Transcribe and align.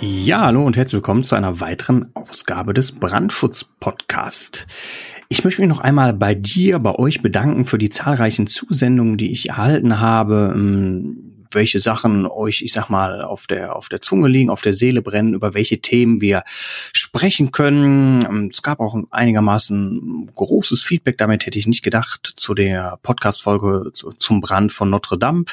Ja, 0.00 0.42
hallo 0.42 0.66
und 0.66 0.76
herzlich 0.76 0.96
willkommen 0.96 1.24
zu 1.24 1.36
einer 1.36 1.60
weiteren 1.60 2.10
Ausgabe 2.14 2.74
des 2.74 2.92
Brandschutz-Podcast. 2.92 4.66
Ich 5.30 5.42
möchte 5.42 5.62
mich 5.62 5.70
noch 5.70 5.80
einmal 5.80 6.12
bei 6.12 6.34
dir, 6.34 6.78
bei 6.78 6.94
euch 6.94 7.22
bedanken 7.22 7.64
für 7.64 7.78
die 7.78 7.88
zahlreichen 7.88 8.46
Zusendungen, 8.46 9.16
die 9.16 9.32
ich 9.32 9.48
erhalten 9.48 9.98
habe. 9.98 10.54
Welche 11.52 11.78
Sachen 11.78 12.26
euch, 12.26 12.62
ich 12.62 12.72
sag 12.72 12.88
mal, 12.88 13.22
auf 13.22 13.46
der, 13.46 13.76
auf 13.76 13.88
der 13.88 14.00
Zunge 14.00 14.28
liegen, 14.28 14.50
auf 14.50 14.62
der 14.62 14.72
Seele 14.72 15.02
brennen, 15.02 15.34
über 15.34 15.54
welche 15.54 15.80
Themen 15.80 16.20
wir 16.20 16.42
sprechen 16.92 17.52
können. 17.52 18.24
Ähm, 18.24 18.50
es 18.52 18.62
gab 18.62 18.80
auch 18.80 18.96
einigermaßen 19.10 20.30
großes 20.34 20.82
Feedback, 20.82 21.18
damit 21.18 21.46
hätte 21.46 21.58
ich 21.58 21.66
nicht 21.66 21.82
gedacht, 21.82 22.32
zu 22.36 22.54
der 22.54 22.98
Podcast-Folge 23.02 23.90
zu, 23.92 24.10
zum 24.12 24.40
Brand 24.40 24.72
von 24.72 24.90
Notre 24.90 25.18
Dame. 25.18 25.44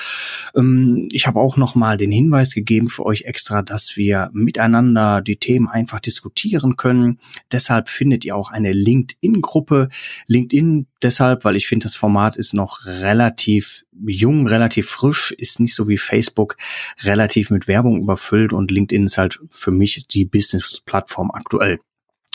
Ähm, 0.56 1.08
ich 1.12 1.28
habe 1.28 1.40
auch 1.40 1.58
nochmal 1.58 1.98
den 1.98 2.12
Hinweis 2.12 2.54
gegeben 2.54 2.90
für 2.90 3.06
euch 3.06 3.24
extra, 3.24 3.62
dass 3.62 3.98
wir 3.98 4.30
miteinander 4.34 5.22
die 5.22 5.38
Themen 5.38 5.68
einfach 5.68 6.00
diskutieren 6.00 6.78
können. 6.78 7.20
Deshalb 7.52 7.90
findet 7.90 8.26
ihr 8.26 8.36
auch 8.36 8.52
eine 8.52 8.74
LinkedIn-Gruppe. 8.74 9.90
LinkedIn 10.28 10.88
deshalb, 11.02 11.46
weil 11.46 11.56
ich 11.56 11.68
finde, 11.68 11.84
das 11.84 11.96
Format 11.96 12.36
ist 12.36 12.54
noch 12.54 12.86
relativ 12.86 13.86
jung, 14.06 14.48
relativ 14.48 14.90
frisch, 14.90 15.32
ist 15.32 15.60
nicht 15.60 15.76
so 15.76 15.88
wie 15.88 15.98
Facebook 15.98 16.58
relativ 17.02 17.50
mit 17.50 17.68
Werbung 17.68 18.02
überfüllt 18.02 18.54
und 18.54 18.72
LinkedIn 18.72 19.06
ist 19.06 19.18
halt 19.18 19.40
für 19.50 19.72
mich 19.72 20.08
die 20.08 20.26
Business-Plattform 20.26 21.32
aktuell. 21.32 21.80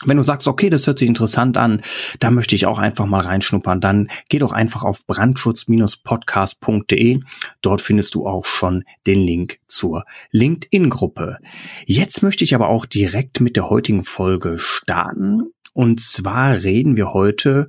Wenn 0.04 0.16
du 0.16 0.22
sagst, 0.22 0.46
okay, 0.46 0.70
das 0.70 0.86
hört 0.86 1.00
sich 1.00 1.08
interessant 1.08 1.56
an, 1.56 1.82
da 2.20 2.30
möchte 2.30 2.54
ich 2.54 2.66
auch 2.66 2.78
einfach 2.78 3.06
mal 3.06 3.22
reinschnuppern, 3.22 3.80
dann 3.80 4.08
geh 4.28 4.38
doch 4.38 4.52
einfach 4.52 4.84
auf 4.84 5.04
brandschutz-podcast.de. 5.06 7.18
Dort 7.62 7.82
findest 7.82 8.14
du 8.14 8.24
auch 8.24 8.44
schon 8.44 8.84
den 9.08 9.20
Link 9.20 9.58
zur 9.66 10.04
LinkedIn-Gruppe. 10.30 11.38
Jetzt 11.84 12.22
möchte 12.22 12.44
ich 12.44 12.54
aber 12.54 12.68
auch 12.68 12.86
direkt 12.86 13.40
mit 13.40 13.56
der 13.56 13.70
heutigen 13.70 14.04
Folge 14.04 14.58
starten. 14.58 15.50
Und 15.72 16.00
zwar 16.00 16.62
reden 16.62 16.96
wir 16.96 17.12
heute 17.12 17.66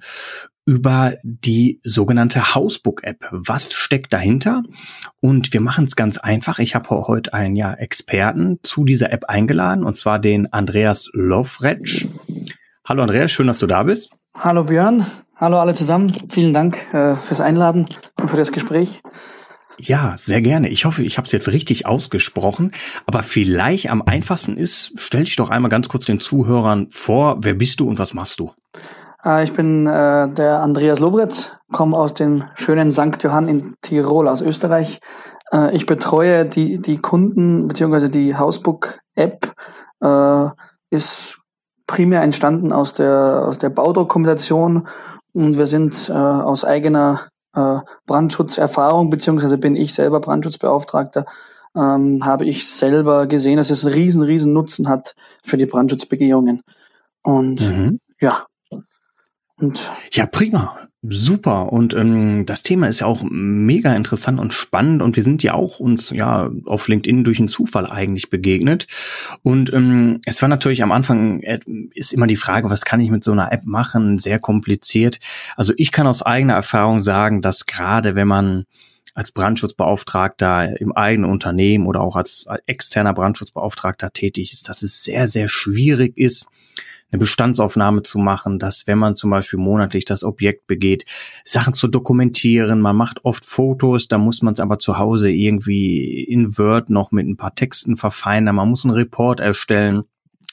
über 0.70 1.16
die 1.24 1.82
sogenannte 1.84 2.54
Hausbook-App. 2.54 3.26
Was 3.32 3.74
steckt 3.74 4.14
dahinter? 4.14 4.62
Und 5.20 5.52
wir 5.52 5.62
machen 5.62 5.86
es 5.86 5.96
ganz 5.96 6.20
einfach. 6.20 6.60
Ich 6.60 6.76
habe 6.76 6.90
heute 6.92 7.34
einen 7.34 7.56
ja, 7.56 7.74
Experten 7.74 8.60
zu 8.62 8.86
dieser 8.86 9.12
App 9.12 9.26
eingeladen, 9.26 9.84
und 9.84 9.98
zwar 9.98 10.20
den 10.20 10.54
Andreas 10.54 11.10
Lovretsch. 11.14 12.08
Hallo 12.86 13.02
Andreas, 13.02 13.32
schön, 13.32 13.48
dass 13.48 13.58
du 13.58 13.66
da 13.66 13.82
bist. 13.82 14.16
Hallo 14.38 14.64
Björn, 14.64 15.08
hallo 15.36 15.60
alle 15.60 15.74
zusammen. 15.74 16.16
Vielen 16.30 16.54
Dank 16.54 16.78
äh, 16.94 17.16
fürs 17.16 17.42
Einladen 17.42 17.88
und 18.22 18.30
für 18.30 18.38
das 18.38 18.52
Gespräch. 18.52 19.02
Ja, 19.80 20.18
sehr 20.20 20.42
gerne. 20.42 20.70
Ich 20.70 20.86
hoffe, 20.86 21.02
ich 21.02 21.18
habe 21.18 21.26
es 21.26 21.32
jetzt 21.32 21.48
richtig 21.48 21.88
ausgesprochen. 21.88 22.74
Aber 23.08 23.24
vielleicht 23.24 23.90
am 23.90 24.04
einfachsten 24.04 24.56
ist, 24.56 24.92
stell 24.98 25.24
dich 25.24 25.36
doch 25.36 25.50
einmal 25.50 25.70
ganz 25.70 25.90
kurz 25.90 26.06
den 26.06 26.20
Zuhörern 26.20 26.90
vor. 26.92 27.38
Wer 27.42 27.56
bist 27.56 27.80
du 27.80 27.88
und 27.88 27.98
was 27.98 28.14
machst 28.14 28.40
du? 28.40 28.52
Äh, 29.24 29.44
ich 29.44 29.54
bin 29.54 29.88
äh, 29.88 30.30
der 30.30 30.62
Andreas 30.62 31.00
Lobretz, 31.00 31.52
komme 31.72 31.98
aus 31.98 32.14
dem 32.14 32.44
schönen 32.56 32.92
St. 32.92 33.22
Johann 33.22 33.48
in 33.48 33.76
Tirol 33.82 34.28
aus 34.28 34.42
Österreich. 34.42 35.00
Äh, 35.52 35.76
ich 35.76 35.86
betreue 35.86 36.46
die, 36.46 36.82
die 36.82 36.98
Kunden 36.98 37.68
beziehungsweise 37.68 38.10
die 38.10 38.36
Hausbook-App 38.36 39.54
äh, 40.02 40.46
ist 40.90 41.40
primär 41.88 42.22
entstanden 42.22 42.72
aus 42.72 42.94
der, 42.94 43.46
aus 43.48 43.58
der 43.58 43.70
Baudruckkombination 43.70 44.88
und 45.34 45.58
wir 45.58 45.66
sind 45.66 46.10
äh, 46.10 46.14
aus 46.14 46.64
eigener 46.64 47.30
äh, 47.56 47.80
Brandschutzerfahrung, 48.06 49.10
beziehungsweise 49.10 49.58
bin 49.58 49.76
ich 49.76 49.94
selber 49.94 50.20
Brandschutzbeauftragter, 50.20 51.26
ähm, 51.76 52.24
habe 52.24 52.46
ich 52.46 52.70
selber 52.70 53.26
gesehen, 53.26 53.58
dass 53.58 53.70
es 53.70 53.86
einen 53.86 53.96
riesen, 53.96 54.22
riesen 54.22 54.54
Nutzen 54.54 54.88
hat 54.88 55.16
für 55.44 55.58
die 55.58 55.66
Brandschutzbegehungen. 55.66 56.62
Und 57.24 57.62
mhm. 57.62 58.00
ja, 58.20 58.46
und 59.60 59.92
ja, 60.12 60.26
prima. 60.26 60.76
Super. 61.02 61.72
Und 61.72 61.94
ähm, 61.94 62.46
das 62.46 62.62
Thema 62.62 62.90
ist 62.90 63.00
ja 63.00 63.08
auch 63.08 63.24
mega 63.24 63.96
interessant 63.96 64.38
und 64.38 64.54
spannend. 64.54 65.02
Und 65.02 65.16
wir 65.16 65.24
sind 65.24 65.44
ja 65.44 65.54
auch 65.54 65.80
uns 65.80 66.10
ja 66.10 66.50
auf 66.66 66.90
LinkedIn 66.90 67.24
durch 67.24 67.40
einen 67.40 67.48
Zufall 67.48 67.88
eigentlich 67.90 68.30
begegnet. 68.30 68.88
Und 69.42 69.72
ähm, 69.72 70.20
es 70.26 70.42
war 70.42 70.50
natürlich 70.50 70.84
am 70.84 70.92
Anfang 70.92 71.40
äh, 71.40 71.60
ist 71.94 72.12
immer 72.12 72.28
die 72.28 72.36
Frage, 72.36 72.70
was 72.70 72.84
kann 72.84 73.00
ich 73.00 73.12
mit 73.12 73.24
so 73.24 73.32
einer 73.32 73.54
App 73.54 73.64
machen? 73.66 74.18
Sehr 74.18 74.40
kompliziert. 74.40 75.20
Also 75.56 75.72
ich 75.78 75.94
kann 75.94 76.06
aus 76.06 76.22
eigener 76.22 76.56
Erfahrung 76.56 77.00
sagen, 77.00 77.42
dass 77.42 77.66
gerade 77.66 78.16
wenn 78.16 78.28
man 78.28 78.66
als 79.14 79.32
Brandschutzbeauftragter 79.32 80.80
im 80.82 80.92
eigenen 80.92 81.32
Unternehmen 81.32 81.88
oder 81.88 82.02
auch 82.02 82.18
als 82.18 82.46
externer 82.66 83.14
Brandschutzbeauftragter 83.14 84.12
tätig 84.12 84.52
ist, 84.52 84.68
dass 84.68 84.84
es 84.84 85.04
sehr, 85.04 85.28
sehr 85.28 85.48
schwierig 85.48 86.18
ist, 86.18 86.48
eine 87.12 87.20
Bestandsaufnahme 87.20 88.02
zu 88.02 88.20
machen, 88.20 88.60
dass 88.60 88.88
wenn 88.88 88.98
man 88.98 89.16
zum 89.16 89.30
Beispiel 89.32 89.60
monatlich 89.60 90.06
das 90.06 90.24
Objekt 90.24 90.68
begeht, 90.68 91.06
Sachen 91.44 91.74
zu 91.74 91.88
dokumentieren. 91.88 92.82
Man 92.82 92.96
macht 92.96 93.26
oft 93.26 93.46
Fotos, 93.46 94.08
da 94.08 94.18
muss 94.18 94.42
man 94.42 94.54
es 94.54 94.60
aber 94.60 94.80
zu 94.80 94.98
Hause 94.98 95.32
irgendwie 95.32 96.24
in 96.24 96.58
Word 96.58 96.90
noch 96.90 97.12
mit 97.12 97.28
ein 97.28 97.38
paar 97.38 97.56
Texten 97.56 97.98
verfeinern. 97.98 98.56
Man 98.56 98.70
muss 98.70 98.86
einen 98.86 98.94
Report 98.94 99.40
erstellen 99.40 100.04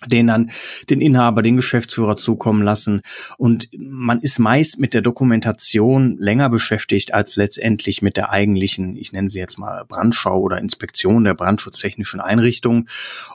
den 0.04 0.26
dann 0.26 0.50
den 0.90 1.00
Inhaber, 1.00 1.42
den 1.42 1.56
Geschäftsführer 1.56 2.16
zukommen 2.16 2.62
lassen. 2.62 3.00
Und 3.38 3.68
man 3.78 4.20
ist 4.20 4.38
meist 4.38 4.78
mit 4.78 4.92
der 4.92 5.00
Dokumentation 5.00 6.18
länger 6.18 6.50
beschäftigt 6.50 7.14
als 7.14 7.36
letztendlich 7.36 8.02
mit 8.02 8.18
der 8.18 8.30
eigentlichen, 8.30 8.96
ich 8.96 9.12
nenne 9.12 9.28
sie 9.28 9.38
jetzt 9.38 9.58
mal 9.58 9.84
Brandschau 9.86 10.38
oder 10.38 10.58
Inspektion 10.58 11.24
der 11.24 11.34
brandschutztechnischen 11.34 12.20
Einrichtung. 12.20 12.86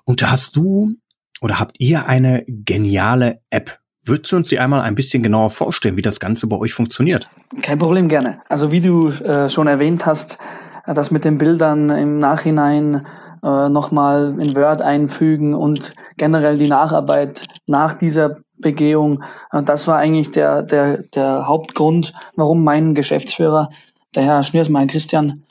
Und 0.05 0.21
da 0.21 0.31
hast 0.31 0.55
du 0.55 0.97
oder 1.41 1.59
habt 1.59 1.75
ihr 1.79 2.05
eine 2.05 2.45
geniale 2.47 3.41
App? 3.49 3.79
Würdest 4.03 4.31
du 4.31 4.37
uns 4.37 4.49
die 4.49 4.59
einmal 4.59 4.81
ein 4.81 4.95
bisschen 4.95 5.21
genauer 5.21 5.49
vorstellen, 5.49 5.97
wie 5.97 6.01
das 6.01 6.19
Ganze 6.19 6.47
bei 6.47 6.57
euch 6.57 6.73
funktioniert? 6.73 7.27
Kein 7.61 7.77
Problem, 7.77 8.07
gerne. 8.07 8.41
Also 8.49 8.71
wie 8.71 8.79
du 8.79 9.09
äh, 9.09 9.49
schon 9.49 9.67
erwähnt 9.67 10.05
hast, 10.05 10.39
äh, 10.85 10.93
das 10.93 11.11
mit 11.11 11.23
den 11.23 11.37
Bildern 11.37 11.89
im 11.89 12.17
Nachhinein 12.17 13.05
äh, 13.43 13.69
nochmal 13.69 14.35
in 14.39 14.55
Word 14.55 14.81
einfügen 14.81 15.53
und 15.53 15.93
generell 16.17 16.57
die 16.57 16.67
Nacharbeit 16.67 17.45
nach 17.67 17.93
dieser 17.93 18.37
Begehung, 18.61 19.23
äh, 19.51 19.61
das 19.61 19.87
war 19.87 19.97
eigentlich 19.97 20.31
der, 20.31 20.63
der, 20.63 21.03
der 21.15 21.47
Hauptgrund, 21.47 22.13
warum 22.35 22.63
mein 22.63 22.95
Geschäftsführer, 22.95 23.69
der 24.15 24.23
Herr 24.23 24.43
Schniersmeier 24.43 24.87
Christian, 24.87 25.43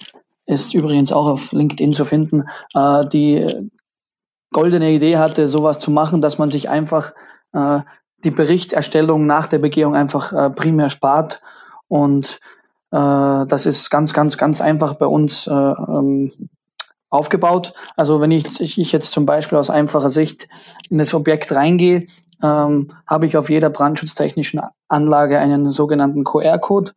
ist 0.47 0.75
übrigens 0.75 1.13
auch 1.13 1.27
auf 1.27 1.53
LinkedIn 1.53 1.93
zu 1.93 2.05
finden, 2.05 2.45
äh, 2.75 3.07
die 3.13 3.47
goldene 4.53 4.91
Idee 4.91 5.19
hatte, 5.19 5.47
sowas 5.47 5.79
zu 5.79 5.91
machen, 5.91 6.21
dass 6.21 6.39
man 6.39 6.51
sich 6.51 6.69
einfach 6.69 7.13
äh, 7.53 7.81
die 8.25 8.31
Berichterstellung 8.31 9.27
nach 9.27 9.47
der 9.47 9.59
Begehung 9.59 9.95
einfach 9.95 10.33
äh, 10.33 10.51
primär 10.51 10.91
spart. 10.91 11.41
Und 11.89 12.41
äh, 12.91 13.47
das 13.47 13.67
ist 13.67 13.91
ganz, 13.91 14.13
ganz, 14.13 14.37
ganz 14.37 14.61
einfach 14.61 14.95
bei 14.95 15.07
uns 15.07 15.47
äh, 15.47 15.53
ähm, 15.53 16.33
aufgebaut. 17.09 17.75
Also 17.97 18.21
wenn 18.21 18.31
ich, 18.31 18.61
ich 18.61 18.93
jetzt 18.93 19.13
zum 19.13 19.27
Beispiel 19.27 19.59
aus 19.59 19.71
einfacher 19.71 20.11
Sicht 20.11 20.49
in 20.89 20.99
das 20.99 21.15
Objekt 21.15 21.53
reingehe, 21.53 22.07
ähm, 22.43 22.93
habe 23.07 23.27
ich 23.27 23.37
auf 23.37 23.51
jeder 23.51 23.71
brandschutztechnischen 23.71 24.61
Anlage 24.89 25.39
einen 25.39 25.69
sogenannten 25.71 26.25
QR-Code. 26.25 26.93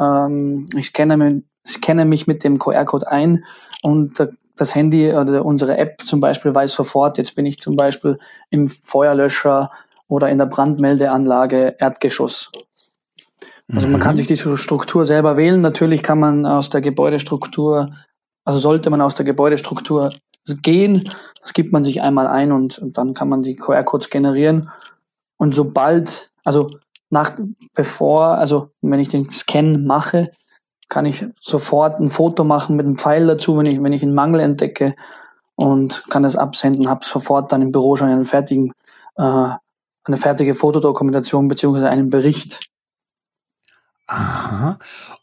Ähm, 0.00 0.66
ich, 0.76 0.92
kenne, 0.92 1.42
ich 1.66 1.80
kenne 1.80 2.04
mich 2.04 2.26
mit 2.26 2.44
dem 2.44 2.58
QR-Code 2.58 3.08
ein 3.08 3.44
und 3.82 4.26
das 4.56 4.74
Handy 4.74 5.12
oder 5.12 5.44
unsere 5.44 5.78
App 5.78 6.02
zum 6.04 6.20
Beispiel 6.20 6.54
weiß 6.54 6.74
sofort, 6.74 7.18
jetzt 7.18 7.34
bin 7.34 7.46
ich 7.46 7.58
zum 7.58 7.76
Beispiel 7.76 8.18
im 8.50 8.68
Feuerlöscher 8.68 9.70
oder 10.08 10.28
in 10.28 10.38
der 10.38 10.46
Brandmeldeanlage 10.46 11.76
Erdgeschoss. 11.78 12.50
Also 13.72 13.86
man 13.86 14.00
kann 14.00 14.14
mhm. 14.14 14.18
sich 14.18 14.26
die 14.26 14.36
Struktur 14.36 15.04
selber 15.04 15.36
wählen. 15.36 15.60
Natürlich 15.60 16.02
kann 16.02 16.18
man 16.18 16.44
aus 16.44 16.70
der 16.70 16.80
Gebäudestruktur, 16.80 17.94
also 18.44 18.58
sollte 18.58 18.90
man 18.90 19.00
aus 19.00 19.14
der 19.14 19.24
Gebäudestruktur 19.24 20.10
gehen. 20.62 21.08
Das 21.40 21.52
gibt 21.52 21.72
man 21.72 21.84
sich 21.84 22.02
einmal 22.02 22.26
ein 22.26 22.52
und, 22.52 22.78
und 22.78 22.98
dann 22.98 23.14
kann 23.14 23.28
man 23.28 23.42
die 23.42 23.56
QR-Codes 23.56 24.10
generieren. 24.10 24.70
Und 25.36 25.54
sobald, 25.54 26.32
also 26.44 26.68
nach, 27.10 27.38
bevor, 27.74 28.38
also 28.38 28.70
wenn 28.82 29.00
ich 29.00 29.08
den 29.08 29.24
Scan 29.24 29.84
mache, 29.86 30.32
kann 30.90 31.06
ich 31.06 31.24
sofort 31.40 31.98
ein 31.98 32.10
Foto 32.10 32.44
machen 32.44 32.76
mit 32.76 32.84
einem 32.84 32.98
Pfeil 32.98 33.26
dazu, 33.26 33.56
wenn 33.56 33.66
ich, 33.66 33.82
wenn 33.82 33.94
ich 33.94 34.02
einen 34.02 34.14
Mangel 34.14 34.40
entdecke 34.40 34.94
und 35.54 36.04
kann 36.10 36.22
das 36.22 36.36
absenden, 36.36 36.90
habe 36.90 37.04
sofort 37.04 37.50
dann 37.52 37.62
im 37.62 37.72
Büro 37.72 37.96
schon 37.96 38.10
einen 38.10 38.26
fertigen 38.26 38.72
äh, 39.16 39.50
eine 40.04 40.16
fertige 40.16 40.54
Fotodokumentation 40.54 41.48
beziehungsweise 41.48 41.88
einen 41.88 42.10
Bericht. 42.10 42.60
Aha, 44.12 44.76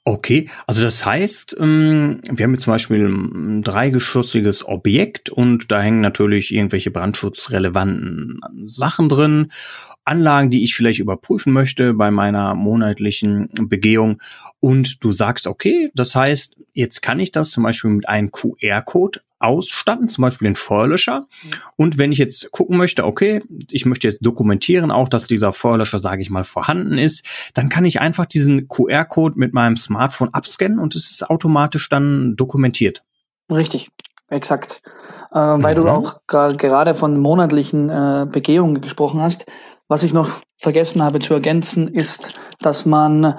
okay. 0.06 0.50
Also 0.66 0.82
das 0.82 1.06
heißt, 1.06 1.58
ähm, 1.60 2.22
wir 2.32 2.46
haben 2.46 2.54
jetzt 2.54 2.64
zum 2.64 2.72
Beispiel 2.72 3.06
ein 3.06 3.62
dreigeschossiges 3.62 4.66
Objekt 4.66 5.30
und 5.30 5.70
da 5.74 5.82
hängen 5.82 6.00
natürlich 6.00 6.54
irgendwelche 6.54 6.90
brandschutzrelevanten 6.90 8.40
Sachen 8.66 9.10
drin, 9.10 9.52
Anlagen, 10.06 10.52
die 10.52 10.64
ich 10.64 10.74
vielleicht 10.74 11.00
überprüfen 11.00 11.52
möchte 11.52 11.96
bei 11.96 12.12
meiner 12.12 12.56
monatlichen 12.56 13.50
Begehung. 13.60 14.22
Und 14.62 15.04
du 15.04 15.12
sagst, 15.12 15.48
okay, 15.48 15.90
das 15.94 16.16
heißt, 16.16 16.56
jetzt 16.72 17.02
kann 17.02 17.20
ich 17.20 17.32
das 17.32 17.52
zum 17.52 17.64
Beispiel 17.64 17.92
mit 17.92 18.08
einem 18.08 18.32
QR-Code 18.32 19.20
ausstatten, 19.40 20.08
zum 20.08 20.24
Beispiel 20.24 20.48
den 20.48 20.56
Feuerlöscher. 20.56 21.26
Und 21.76 21.98
wenn 21.98 22.12
ich 22.12 22.18
jetzt 22.18 22.52
gucken 22.52 22.78
möchte, 22.78 23.06
okay, 23.06 23.42
ich 23.72 23.86
möchte 23.86 24.08
jetzt 24.08 24.26
dokumentieren 24.26 24.92
auch, 24.92 25.10
dass 25.10 25.28
dieser 25.28 25.54
Feuerlöscher, 25.54 26.00
sage 26.00 26.22
ich 26.22 26.30
mal, 26.30 26.44
vorhanden 26.44 26.98
ist, 26.98 27.26
dann 27.54 27.70
kann 27.70 27.86
ich 27.86 28.02
einfach 28.02 28.26
diesen 28.26 28.68
QR-Code 28.68 29.38
mit 29.38 29.54
meinem 29.54 29.78
Smartphone 29.78 30.34
abscannen 30.34 30.80
und 30.80 30.96
es 30.96 31.12
ist 31.12 31.30
automatisch 31.30 31.90
dann 31.90 32.36
dokumentiert. 32.36 33.04
Richtig, 33.52 33.90
exakt. 34.30 34.82
Äh, 35.32 35.40
weil 35.40 35.76
mhm. 35.76 35.82
du 35.82 35.90
auch 35.90 36.22
gerade 36.26 36.96
von 36.96 37.18
monatlichen 37.18 37.90
äh, 37.90 38.26
Begehungen 38.30 38.82
gesprochen 38.82 39.22
hast. 39.22 39.46
Was 39.88 40.04
ich 40.04 40.14
noch 40.14 40.42
vergessen 40.58 41.02
habe 41.02 41.20
zu 41.20 41.34
ergänzen, 41.34 41.88
ist, 41.88 42.34
dass 42.60 42.86
man 42.86 43.36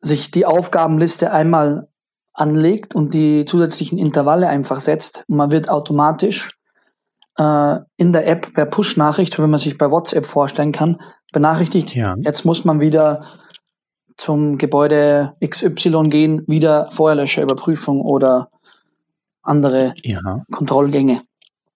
sich 0.00 0.30
die 0.30 0.46
Aufgabenliste 0.46 1.32
einmal 1.32 1.88
anlegt 2.36 2.94
und 2.94 3.14
die 3.14 3.44
zusätzlichen 3.44 3.98
Intervalle 3.98 4.48
einfach 4.48 4.80
setzt. 4.80 5.24
man 5.26 5.50
wird 5.50 5.68
automatisch 5.68 6.50
äh, 7.38 7.78
in 7.96 8.12
der 8.12 8.26
App 8.26 8.52
per 8.52 8.66
Push-Nachricht, 8.66 9.34
so 9.34 9.42
wie 9.42 9.48
man 9.48 9.58
sich 9.58 9.78
bei 9.78 9.90
WhatsApp 9.90 10.26
vorstellen 10.26 10.72
kann, 10.72 11.00
benachrichtigt. 11.32 11.94
Ja. 11.94 12.14
Jetzt 12.18 12.44
muss 12.44 12.64
man 12.64 12.80
wieder 12.80 13.24
zum 14.16 14.58
Gebäude 14.58 15.34
XY 15.44 16.04
gehen, 16.04 16.42
wieder 16.46 16.86
Feuerlöscherüberprüfung 16.90 18.00
oder 18.00 18.50
andere 19.42 19.94
ja. 20.02 20.42
Kontrollgänge. 20.52 21.22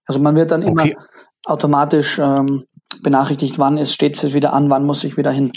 Also 0.07 0.21
man 0.21 0.37
wird 0.37 0.51
dann 0.51 0.65
okay. 0.65 0.91
immer 0.93 1.05
automatisch 1.47 2.19
ähm, 2.19 2.65
benachrichtigt, 3.03 3.59
wann 3.59 3.79
ist, 3.79 3.95
steht 3.95 4.23
es 4.23 4.35
wieder 4.35 4.53
an, 4.53 4.69
wann 4.71 4.85
muss 4.85 5.05
ich 5.05 5.17
wieder 5.17 5.31
hin. 5.31 5.53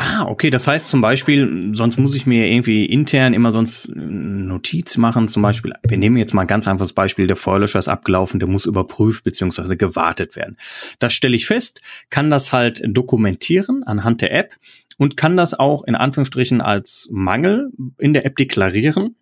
Ah, 0.00 0.26
okay, 0.26 0.48
das 0.48 0.68
heißt 0.68 0.88
zum 0.88 1.00
Beispiel, 1.00 1.72
sonst 1.74 1.98
muss 1.98 2.14
ich 2.14 2.24
mir 2.24 2.46
irgendwie 2.46 2.86
intern 2.86 3.34
immer 3.34 3.50
sonst 3.50 3.90
Notiz 3.96 4.96
machen, 4.96 5.26
zum 5.26 5.42
Beispiel, 5.42 5.72
wir 5.82 5.98
nehmen 5.98 6.16
jetzt 6.16 6.34
mal 6.34 6.42
ein 6.42 6.46
ganz 6.46 6.68
einfaches 6.68 6.92
Beispiel, 6.92 7.26
der 7.26 7.34
Feuerlöscher 7.34 7.80
ist 7.80 7.88
abgelaufen, 7.88 8.38
der 8.38 8.48
muss 8.48 8.64
überprüft 8.64 9.24
bzw. 9.24 9.74
gewartet 9.74 10.36
werden. 10.36 10.56
Das 11.00 11.14
stelle 11.14 11.34
ich 11.34 11.46
fest, 11.46 11.82
kann 12.10 12.30
das 12.30 12.52
halt 12.52 12.80
dokumentieren 12.86 13.82
anhand 13.82 14.20
der 14.20 14.32
App 14.32 14.54
und 14.98 15.16
kann 15.16 15.36
das 15.36 15.58
auch 15.58 15.82
in 15.82 15.96
Anführungsstrichen 15.96 16.60
als 16.60 17.08
Mangel 17.10 17.72
in 17.98 18.14
der 18.14 18.24
App 18.24 18.36
deklarieren 18.36 19.16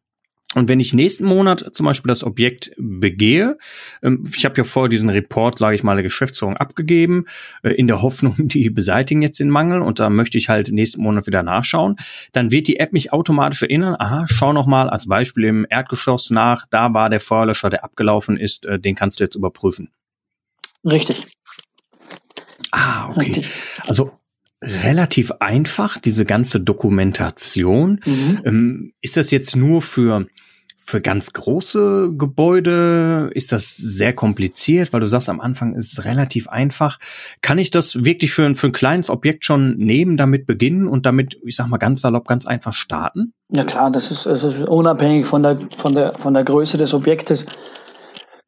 und 0.54 0.68
wenn 0.68 0.80
ich 0.80 0.94
nächsten 0.94 1.24
Monat 1.24 1.74
zum 1.74 1.84
Beispiel 1.86 2.08
das 2.08 2.24
Objekt 2.24 2.70
begehe, 2.78 3.58
ähm, 4.02 4.24
ich 4.34 4.44
habe 4.44 4.56
ja 4.56 4.64
vorher 4.64 4.88
diesen 4.88 5.10
Report, 5.10 5.58
sage 5.58 5.74
ich 5.74 5.82
mal, 5.82 5.96
der 5.96 6.02
Geschäftsführung 6.02 6.56
abgegeben, 6.56 7.24
äh, 7.62 7.70
in 7.70 7.88
der 7.88 8.00
Hoffnung, 8.00 8.34
die 8.38 8.70
beseitigen 8.70 9.22
jetzt 9.22 9.40
den 9.40 9.50
Mangel 9.50 9.82
und 9.82 9.98
da 9.98 10.08
möchte 10.08 10.38
ich 10.38 10.48
halt 10.48 10.70
nächsten 10.70 11.02
Monat 11.02 11.26
wieder 11.26 11.42
nachschauen, 11.42 11.96
dann 12.32 12.50
wird 12.50 12.68
die 12.68 12.78
App 12.78 12.92
mich 12.92 13.12
automatisch 13.12 13.62
erinnern, 13.62 13.96
aha, 13.98 14.24
schau 14.26 14.52
noch 14.52 14.66
mal 14.66 14.88
als 14.88 15.06
Beispiel 15.06 15.44
im 15.44 15.66
Erdgeschoss 15.68 16.30
nach, 16.30 16.66
da 16.70 16.94
war 16.94 17.10
der 17.10 17.20
Feuerlöscher, 17.20 17.68
der 17.68 17.84
abgelaufen 17.84 18.36
ist, 18.36 18.66
äh, 18.66 18.78
den 18.78 18.94
kannst 18.94 19.20
du 19.20 19.24
jetzt 19.24 19.34
überprüfen. 19.34 19.90
Richtig. 20.84 21.26
Ah, 22.70 23.08
okay. 23.10 23.20
Richtig. 23.20 23.48
Also 23.86 24.15
relativ 24.66 25.32
einfach, 25.40 25.98
diese 25.98 26.24
ganze 26.24 26.60
Dokumentation. 26.60 28.00
Mhm. 28.04 28.40
Ähm, 28.44 28.92
ist 29.00 29.16
das 29.16 29.30
jetzt 29.30 29.56
nur 29.56 29.82
für 29.82 30.26
für 30.86 31.00
ganz 31.00 31.32
große 31.32 32.14
Gebäude 32.16 33.28
ist 33.34 33.50
das 33.50 33.76
sehr 33.76 34.12
kompliziert, 34.12 34.92
weil 34.92 35.00
du 35.00 35.08
sagst, 35.08 35.28
am 35.28 35.40
Anfang 35.40 35.74
ist 35.74 35.92
es 35.92 36.04
relativ 36.04 36.48
einfach. 36.48 36.98
Kann 37.42 37.58
ich 37.58 37.70
das 37.72 38.04
wirklich 38.04 38.30
für 38.30 38.44
ein, 38.44 38.54
für 38.54 38.68
ein 38.68 38.72
kleines 38.72 39.10
Objekt 39.10 39.44
schon 39.44 39.76
nehmen, 39.78 40.16
damit 40.16 40.46
beginnen 40.46 40.86
und 40.86 41.04
damit, 41.04 41.40
ich 41.44 41.56
sag 41.56 41.66
mal 41.66 41.78
ganz 41.78 42.02
salopp, 42.02 42.28
ganz 42.28 42.46
einfach 42.46 42.72
starten? 42.72 43.32
Ja 43.50 43.64
klar, 43.64 43.90
das 43.90 44.12
ist, 44.12 44.26
das 44.26 44.44
ist 44.44 44.62
unabhängig 44.62 45.26
von 45.26 45.42
der, 45.42 45.58
von 45.76 45.92
der, 45.92 46.12
von 46.16 46.34
der 46.34 46.44
Größe 46.44 46.78
des 46.78 46.94
Objektes. 46.94 47.46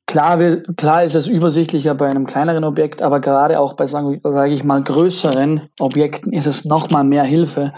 Klar, 0.09 0.39
klar 0.79 1.05
ist 1.05 1.15
es 1.15 1.29
übersichtlicher 1.29 1.95
bei 1.95 2.09
einem 2.09 2.25
kleineren 2.25 2.65
Objekt, 2.65 3.03
aber 3.03 3.21
gerade 3.21 3.61
auch 3.61 3.75
bei, 3.75 3.85
sage 3.85 4.19
sag 4.25 4.51
ich 4.51 4.65
mal, 4.65 4.83
größeren 4.83 5.69
Objekten 5.79 6.33
ist 6.33 6.47
es 6.47 6.65
nochmal 6.65 7.05
mehr 7.05 7.25
Hilfe, 7.25 7.75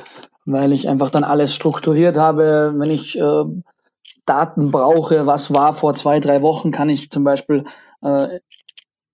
weil 0.46 0.72
ich 0.72 0.88
einfach 0.88 1.10
dann 1.10 1.24
alles 1.24 1.52
strukturiert 1.52 2.16
habe. 2.16 2.72
Wenn 2.76 2.88
ich 2.88 3.18
äh, 3.18 3.44
Daten 4.26 4.70
brauche, 4.70 5.26
was 5.26 5.52
war 5.52 5.74
vor 5.74 5.94
zwei, 5.94 6.20
drei 6.20 6.40
Wochen, 6.40 6.70
kann 6.70 6.88
ich 6.88 7.10
zum 7.10 7.24
Beispiel 7.24 7.64
äh, 8.02 8.38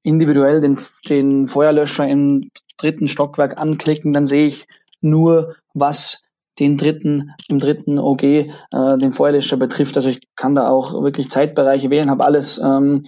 individuell 0.03 0.61
den, 0.61 0.79
den 1.09 1.47
Feuerlöscher 1.47 2.07
im 2.07 2.51
dritten 2.77 3.09
Stockwerk 3.09 3.59
anklicken, 3.59 4.13
dann 4.13 4.27
sehe 4.27 4.47
ich 4.47 4.67
nur, 5.01 5.57
was 5.73 6.21
den 6.59 6.79
dritten, 6.79 7.33
im 7.49 7.59
dritten 7.59 7.99
OG 7.99 8.23
äh, 8.23 8.47
den 8.99 9.13
Feuerlöscher 9.13 9.57
betrifft. 9.57 9.97
Also 9.97 10.09
ich 10.09 10.21
kann 10.37 10.55
da 10.55 10.69
auch 10.69 11.03
wirklich 11.03 11.31
Zeitbereiche 11.31 11.91
wählen, 11.91 12.11
habe 12.11 12.25
alles 12.25 12.59
ähm, 12.59 13.05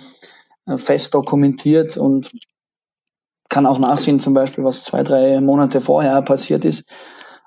fest 0.76 1.14
dokumentiert 1.14 1.96
und 1.96 2.30
kann 3.48 3.66
auch 3.66 3.78
nachsehen, 3.78 4.20
zum 4.20 4.34
Beispiel, 4.34 4.64
was 4.64 4.84
zwei, 4.84 5.02
drei 5.02 5.40
Monate 5.40 5.80
vorher 5.80 6.20
passiert 6.22 6.64
ist. 6.64 6.84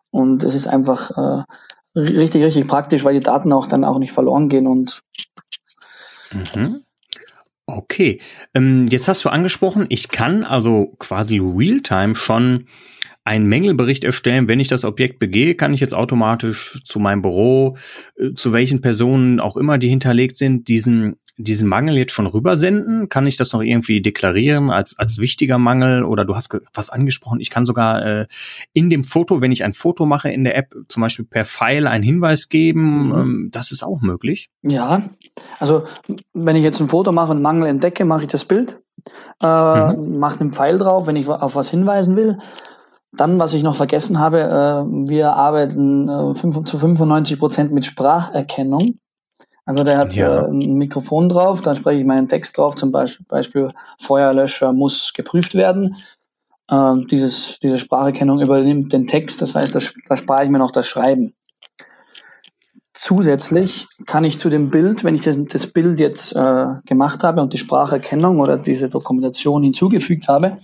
Und 0.10 0.44
es 0.44 0.56
ist 0.56 0.68
einfach 0.68 1.12
äh, 1.12 2.00
richtig, 2.00 2.44
richtig 2.44 2.68
praktisch, 2.68 3.04
weil 3.04 3.14
die 3.14 3.24
Daten 3.24 3.54
auch 3.54 3.68
dann 3.68 3.84
auch 3.84 4.00
nicht 4.00 4.12
verloren 4.12 4.50
gehen 4.50 4.68
und 4.68 5.02
mhm. 6.56 6.84
Okay, 7.68 8.20
ähm, 8.54 8.88
jetzt 8.90 9.08
hast 9.08 9.24
du 9.24 9.30
angesprochen, 9.30 9.86
ich 9.88 10.10
kann 10.10 10.44
also 10.44 10.94
quasi 11.00 11.40
Realtime 11.40 12.16
schon 12.16 12.68
einen 13.24 13.48
Mängelbericht 13.48 14.04
erstellen. 14.04 14.48
Wenn 14.48 14.60
ich 14.60 14.68
das 14.68 14.84
Objekt 14.84 15.20
begehe, 15.20 15.56
kann 15.56 15.74
ich 15.74 15.80
jetzt 15.80 15.94
automatisch 15.94 16.82
zu 16.84 17.00
meinem 17.00 17.22
Büro, 17.22 17.78
äh, 18.16 18.34
zu 18.34 18.54
welchen 18.54 18.82
Personen 18.82 19.40
auch 19.40 19.58
immer, 19.58 19.78
die 19.78 19.90
hinterlegt 19.90 20.38
sind, 20.38 20.68
diesen 20.68 21.16
diesen 21.44 21.68
Mangel 21.68 21.98
jetzt 21.98 22.12
schon 22.12 22.28
rübersenden? 22.28 23.10
Kann 23.10 23.28
ich 23.28 23.38
das 23.38 23.54
noch 23.54 23.62
irgendwie 23.62 24.02
deklarieren 24.02 24.70
als, 24.70 24.98
als 24.98 25.18
wichtiger 25.18 25.58
Mangel? 25.58 26.04
Oder 26.04 26.26
du 26.26 26.36
hast 26.36 26.58
was 26.74 26.90
angesprochen, 26.90 27.40
ich 27.40 27.50
kann 27.50 27.66
sogar 27.66 28.06
äh, 28.06 28.26
in 28.74 28.90
dem 28.90 29.04
Foto, 29.04 29.42
wenn 29.42 29.52
ich 29.52 29.64
ein 29.64 29.74
Foto 29.74 30.06
mache 30.06 30.30
in 30.30 30.44
der 30.44 30.58
App, 30.58 30.76
zum 30.88 31.02
Beispiel 31.02 31.26
per 31.26 31.46
Pfeil 31.46 31.88
einen 31.88 32.04
Hinweis 32.04 32.50
geben. 32.50 33.08
Mhm. 33.08 33.14
Ähm, 33.14 33.50
das 33.52 33.72
ist 33.72 33.84
auch 33.84 34.02
möglich. 34.02 34.50
Ja, 34.62 35.10
also 35.60 35.84
wenn 36.34 36.56
ich 36.56 36.64
jetzt 36.64 36.80
ein 36.80 36.88
Foto 36.88 37.12
mache 37.12 37.32
und 37.32 37.42
Mangel 37.42 37.68
entdecke, 37.68 38.06
mache 38.06 38.24
ich 38.24 38.28
das 38.28 38.46
Bild, 38.46 38.80
äh, 39.42 39.94
mhm. 39.94 40.20
mache 40.20 40.42
einen 40.42 40.54
Pfeil 40.54 40.78
drauf, 40.78 41.08
wenn 41.08 41.16
ich 41.16 41.28
auf 41.28 41.56
was 41.56 41.70
hinweisen 41.70 42.16
will. 42.16 42.38
Dann, 43.14 43.40
was 43.40 43.54
ich 43.54 43.64
noch 43.64 43.76
vergessen 43.76 44.20
habe, 44.20 44.40
äh, 44.40 45.10
wir 45.10 45.34
arbeiten 45.34 46.08
äh, 46.08 46.34
zu 46.66 46.78
95 46.78 47.40
Prozent 47.40 47.72
mit 47.72 47.86
Spracherkennung. 47.86 49.00
Also 49.66 49.84
der 49.84 49.98
hat 49.98 50.16
ja. 50.16 50.42
äh, 50.42 50.48
ein 50.48 50.76
Mikrofon 50.76 51.30
drauf, 51.30 51.62
dann 51.62 51.76
spreche 51.76 52.00
ich 52.00 52.06
meinen 52.06 52.28
Text 52.28 52.58
drauf, 52.58 52.76
zum 52.76 52.92
Beispiel, 52.92 53.26
Beispiel 53.30 53.72
Feuerlöscher 54.00 54.74
muss 54.74 55.14
geprüft 55.14 55.54
werden. 55.54 55.98
Äh, 56.70 56.96
dieses, 57.10 57.60
diese 57.60 57.78
Spracherkennung 57.78 58.40
übernimmt 58.40 58.94
den 58.94 59.08
Text, 59.08 59.42
das 59.42 59.56
heißt, 59.56 59.76
das, 59.76 59.94
da 60.08 60.16
spare 60.16 60.46
ich 60.46 60.50
mir 60.50 60.60
noch 60.60 60.72
das 60.72 60.88
Schreiben. 60.88 61.34
Zusätzlich 62.94 63.88
kann 64.06 64.24
ich 64.24 64.40
zu 64.40 64.50
dem 64.50 64.70
Bild, 64.70 65.04
wenn 65.04 65.16
ich 65.16 65.22
das, 65.22 65.38
das 65.46 65.68
Bild 65.68 66.00
jetzt 66.00 66.36
äh, 66.36 66.66
gemacht 66.86 67.24
habe 67.24 67.42
und 67.42 67.54
die 67.54 67.58
Spracherkennung 67.58 68.40
oder 68.40 68.58
diese 68.58 68.90
Dokumentation 68.90 69.64
hinzugefügt 69.64 70.28
habe, 70.28 70.58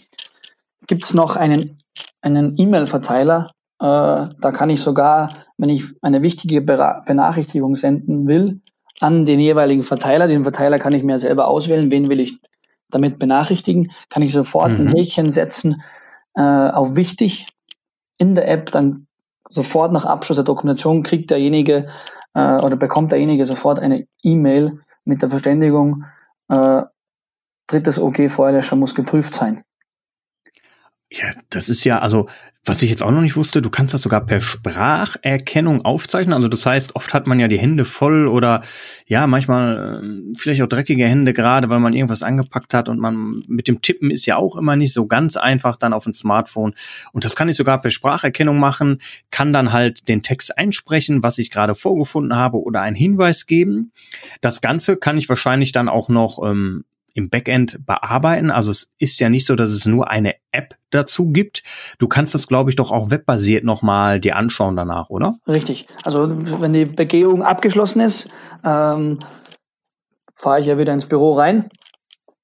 gibt 0.87 1.03
es 1.03 1.13
noch 1.13 1.35
einen 1.35 1.77
einen 2.21 2.55
E-Mail-Verteiler. 2.57 3.51
Äh, 3.79 3.85
da 3.85 4.51
kann 4.53 4.69
ich 4.69 4.81
sogar, 4.81 5.29
wenn 5.57 5.69
ich 5.69 5.85
eine 6.01 6.21
wichtige 6.21 6.61
Benachrichtigung 6.61 7.75
senden 7.75 8.27
will, 8.27 8.61
an 8.99 9.25
den 9.25 9.39
jeweiligen 9.39 9.83
Verteiler. 9.83 10.27
Den 10.27 10.43
Verteiler 10.43 10.79
kann 10.79 10.93
ich 10.93 11.03
mir 11.03 11.19
selber 11.19 11.47
auswählen, 11.47 11.91
wen 11.91 12.09
will 12.09 12.19
ich 12.19 12.39
damit 12.89 13.19
benachrichtigen. 13.19 13.91
Kann 14.09 14.23
ich 14.23 14.33
sofort 14.33 14.71
mhm. 14.71 14.87
ein 14.87 14.95
Häkchen 14.95 15.29
setzen 15.29 15.81
äh, 16.35 16.41
auf 16.41 16.95
wichtig 16.95 17.47
in 18.17 18.35
der 18.35 18.47
App, 18.47 18.71
dann 18.71 19.07
sofort 19.49 19.91
nach 19.91 20.05
Abschluss 20.05 20.37
der 20.37 20.45
Dokumentation 20.45 21.03
kriegt 21.03 21.29
derjenige 21.29 21.87
äh, 22.33 22.57
oder 22.57 22.75
bekommt 22.75 23.11
derjenige 23.11 23.45
sofort 23.45 23.79
eine 23.79 24.07
E-Mail 24.23 24.79
mit 25.05 25.21
der 25.21 25.29
Verständigung, 25.29 26.03
äh, 26.49 26.83
drittes 27.67 27.99
OG 27.99 28.29
Feuerlöscher 28.29 28.75
muss 28.75 28.95
geprüft 28.95 29.33
sein. 29.33 29.61
Ja, 31.09 31.31
das 31.49 31.69
ist 31.69 31.83
ja, 31.85 31.99
also 31.99 32.27
was 32.67 32.81
ich 32.81 32.89
jetzt 32.89 33.01
auch 33.01 33.11
noch 33.11 33.21
nicht 33.21 33.37
wusste, 33.37 33.61
du 33.61 33.69
kannst 33.69 33.93
das 33.93 34.01
sogar 34.01 34.25
per 34.25 34.41
Spracherkennung 34.41 35.85
aufzeichnen. 35.85 36.33
Also 36.33 36.49
das 36.49 36.65
heißt, 36.65 36.95
oft 36.95 37.13
hat 37.13 37.25
man 37.25 37.39
ja 37.39 37.47
die 37.47 37.59
Hände 37.59 37.85
voll 37.85 38.27
oder 38.27 38.61
ja, 39.05 39.25
manchmal 39.25 40.01
äh, 40.03 40.37
vielleicht 40.37 40.61
auch 40.61 40.67
dreckige 40.67 41.05
Hände 41.05 41.31
gerade, 41.31 41.69
weil 41.69 41.79
man 41.79 41.93
irgendwas 41.93 42.23
angepackt 42.23 42.73
hat 42.73 42.89
und 42.89 42.99
man 42.99 43.41
mit 43.47 43.69
dem 43.69 43.81
Tippen 43.81 44.11
ist 44.11 44.25
ja 44.25 44.35
auch 44.35 44.57
immer 44.57 44.75
nicht 44.75 44.91
so 44.91 45.07
ganz 45.07 45.37
einfach 45.37 45.77
dann 45.77 45.93
auf 45.93 46.03
dem 46.03 46.13
Smartphone. 46.13 46.73
Und 47.13 47.23
das 47.23 47.37
kann 47.37 47.47
ich 47.47 47.55
sogar 47.55 47.81
per 47.81 47.91
Spracherkennung 47.91 48.59
machen, 48.59 48.99
kann 49.31 49.53
dann 49.53 49.71
halt 49.71 50.09
den 50.09 50.21
Text 50.21 50.57
einsprechen, 50.57 51.23
was 51.23 51.37
ich 51.37 51.51
gerade 51.51 51.73
vorgefunden 51.73 52.35
habe 52.35 52.61
oder 52.61 52.81
einen 52.81 52.97
Hinweis 52.97 53.45
geben. 53.45 53.93
Das 54.41 54.59
Ganze 54.59 54.97
kann 54.97 55.17
ich 55.17 55.29
wahrscheinlich 55.29 55.71
dann 55.71 55.87
auch 55.87 56.09
noch 56.09 56.39
ähm, 56.43 56.83
im 57.17 57.29
Backend 57.29 57.83
bearbeiten. 57.83 58.51
Also 58.51 58.69
es 58.69 58.91
ist 58.99 59.19
ja 59.19 59.29
nicht 59.29 59.47
so, 59.47 59.55
dass 59.55 59.71
es 59.71 59.87
nur 59.87 60.09
eine 60.09 60.35
App 60.51 60.75
dazu 60.91 61.31
gibt. 61.31 61.63
Du 61.97 62.07
kannst 62.07 62.35
das, 62.35 62.47
glaube 62.47 62.69
ich, 62.69 62.75
doch 62.75 62.91
auch 62.91 63.09
webbasiert 63.09 63.63
nochmal 63.63 64.19
dir 64.19 64.35
anschauen 64.35 64.75
danach, 64.75 65.09
oder? 65.09 65.35
Richtig. 65.47 65.87
Also 66.03 66.29
wenn 66.61 66.73
die 66.73 66.85
Begehung 66.85 67.41
abgeschlossen 67.41 68.01
ist, 68.01 68.29
ähm, 68.63 69.17
fahre 70.35 70.61
ich 70.61 70.67
ja 70.67 70.77
wieder 70.77 70.93
ins 70.93 71.07
Büro 71.07 71.33
rein. 71.33 71.69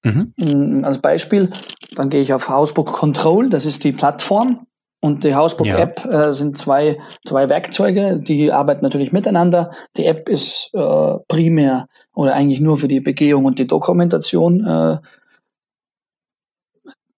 Mhm. 0.04 0.34
In, 0.38 0.86
als 0.86 0.98
Beispiel, 0.98 1.52
dann 1.96 2.10
gehe 2.10 2.22
ich 2.22 2.34
auf 2.34 2.50
Housebook 2.50 2.92
Control, 2.92 3.50
das 3.50 3.68
ist 3.68 3.84
die 3.84 3.92
Plattform. 3.92 4.66
Und 5.04 5.26
die 5.26 5.36
Housebook-App 5.36 6.06
ja. 6.06 6.30
äh, 6.30 6.34
sind 6.34 6.58
zwei, 6.58 6.98
zwei 7.26 7.50
Werkzeuge, 7.50 8.22
die 8.22 8.54
arbeiten 8.54 8.86
natürlich 8.86 9.12
miteinander. 9.12 9.72
Die 9.98 10.06
App 10.06 10.30
ist 10.30 10.70
äh, 10.74 11.16
primär 11.28 11.88
oder 12.14 12.36
eigentlich 12.36 12.62
nur 12.62 12.78
für 12.78 12.88
die 12.88 13.02
Begehung 13.02 13.44
und 13.44 13.60
die 13.60 13.68
Dokumentation 13.68 14.66
äh, 14.66 15.00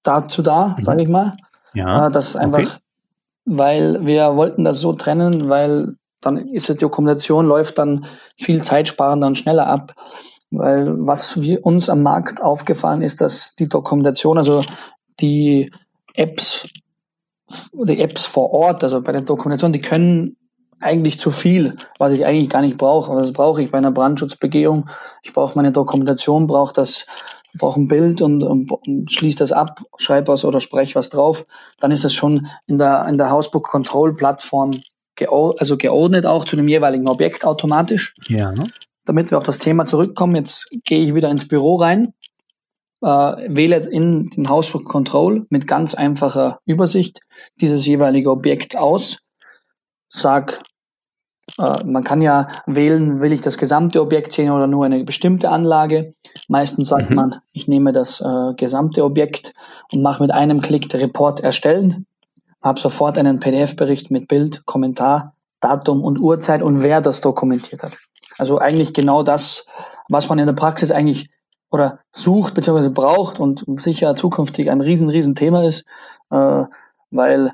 dazu 0.01 0.41
da, 0.41 0.75
mhm. 0.79 0.83
sage 0.83 1.03
ich 1.03 1.09
mal. 1.09 1.37
Ja. 1.75 2.07
Äh, 2.07 2.11
das 2.11 2.29
ist 2.29 2.37
einfach, 2.37 2.61
okay. 2.61 2.69
weil 3.45 4.03
wir 4.03 4.35
wollten 4.35 4.63
das 4.63 4.79
so 4.79 4.93
trennen, 4.93 5.47
weil 5.47 5.95
dann 6.21 6.37
ist 6.39 6.67
die 6.69 6.77
Dokumentation 6.77 7.45
läuft 7.45 7.77
dann 7.77 8.07
viel 8.35 8.63
zeitsparender 8.63 9.27
und 9.27 9.37
schneller 9.37 9.67
ab. 9.67 9.93
Weil 10.49 10.87
was 11.05 11.39
wir, 11.39 11.63
uns 11.63 11.87
am 11.87 12.01
Markt 12.01 12.41
aufgefallen 12.41 13.03
ist, 13.03 13.21
dass 13.21 13.53
die 13.53 13.69
Dokumentation, 13.69 14.39
also 14.39 14.63
die 15.19 15.71
Apps 16.15 16.67
die 17.73 18.01
Apps 18.01 18.25
vor 18.25 18.51
Ort, 18.51 18.83
also 18.83 19.01
bei 19.01 19.11
der 19.11 19.21
Dokumentation, 19.21 19.73
die 19.73 19.81
können 19.81 20.37
eigentlich 20.79 21.19
zu 21.19 21.31
viel, 21.31 21.77
was 21.99 22.11
ich 22.11 22.25
eigentlich 22.25 22.49
gar 22.49 22.61
nicht 22.61 22.77
brauche. 22.77 23.15
Was 23.15 23.31
brauche 23.31 23.61
ich 23.61 23.71
bei 23.71 23.77
einer 23.77 23.91
Brandschutzbegehung? 23.91 24.89
Ich 25.23 25.33
brauche 25.33 25.55
meine 25.55 25.71
Dokumentation, 25.71 26.47
brauche 26.47 26.73
das, 26.73 27.05
brauche 27.57 27.79
ein 27.79 27.87
Bild 27.87 28.21
und, 28.21 28.43
und, 28.43 28.71
und 28.71 29.11
schließe 29.11 29.37
das 29.37 29.51
ab, 29.51 29.81
schreibe 29.97 30.29
was 30.29 30.43
oder 30.43 30.59
spreche 30.59 30.95
was 30.95 31.09
drauf. 31.09 31.45
Dann 31.79 31.91
ist 31.91 32.03
das 32.03 32.13
schon 32.13 32.47
in 32.67 32.77
der, 32.77 33.07
in 33.07 33.17
der 33.17 33.31
Housebook 33.31 33.67
Control 33.67 34.15
Plattform 34.15 34.71
geord 35.15 35.61
also 35.61 35.77
geordnet 35.77 36.25
auch 36.25 36.43
zu 36.43 36.57
dem 36.57 36.67
jeweiligen 36.67 37.07
Objekt 37.07 37.45
automatisch. 37.45 38.13
Ja. 38.27 38.53
Damit 39.05 39.31
wir 39.31 39.37
auf 39.37 39.43
das 39.43 39.59
Thema 39.59 39.85
zurückkommen, 39.85 40.35
jetzt 40.35 40.67
gehe 40.83 41.03
ich 41.03 41.15
wieder 41.15 41.29
ins 41.29 41.47
Büro 41.47 41.75
rein 41.75 42.13
äh, 43.05 43.55
wähle 43.55 43.77
in 43.87 44.31
dem 44.31 44.49
Hausbook 44.49 44.85
Control 44.85 45.45
mit 45.49 45.67
ganz 45.67 45.93
einfacher 45.93 46.59
Übersicht 46.65 47.19
dieses 47.61 47.85
jeweilige 47.85 48.31
Objekt 48.31 48.75
aus, 48.75 49.19
sag, 50.09 50.63
äh, 51.59 51.85
man 51.85 52.03
kann 52.03 52.23
ja 52.23 52.47
wählen, 52.65 53.21
will 53.21 53.31
ich 53.31 53.41
das 53.41 53.59
gesamte 53.59 54.01
Objekt 54.01 54.31
sehen 54.31 54.49
oder 54.49 54.65
nur 54.65 54.85
eine 54.85 55.03
bestimmte 55.03 55.49
Anlage. 55.49 56.13
Meistens 56.47 56.89
sagt 56.89 57.11
mhm. 57.11 57.15
man, 57.15 57.35
ich 57.53 57.67
nehme 57.67 57.91
das 57.91 58.21
äh, 58.21 58.53
gesamte 58.57 59.03
Objekt 59.03 59.53
und 59.93 60.01
mache 60.01 60.23
mit 60.23 60.31
einem 60.31 60.61
Klick 60.61 60.89
den 60.89 61.01
Report 61.01 61.41
erstellen, 61.41 62.07
habe 62.63 62.79
sofort 62.79 63.19
einen 63.19 63.39
PDF-Bericht 63.39 64.09
mit 64.09 64.27
Bild, 64.27 64.65
Kommentar, 64.65 65.35
Datum 65.61 66.03
und 66.03 66.17
Uhrzeit 66.17 66.63
und 66.63 66.81
wer 66.81 67.01
das 67.01 67.21
dokumentiert 67.21 67.83
hat. 67.83 67.95
Also 68.39 68.57
eigentlich 68.57 68.95
genau 68.95 69.21
das, 69.21 69.67
was 70.09 70.27
man 70.27 70.39
in 70.39 70.47
der 70.47 70.53
Praxis 70.53 70.89
eigentlich 70.89 71.29
oder 71.71 71.99
sucht 72.11 72.53
bzw. 72.53 72.89
braucht 72.89 73.39
und 73.39 73.65
sicher 73.81 74.15
zukünftig 74.15 74.71
ein 74.71 74.81
riesen, 74.81 75.09
riesen 75.09 75.35
Thema 75.35 75.63
ist, 75.63 75.85
äh, 76.31 76.63
weil, 77.11 77.51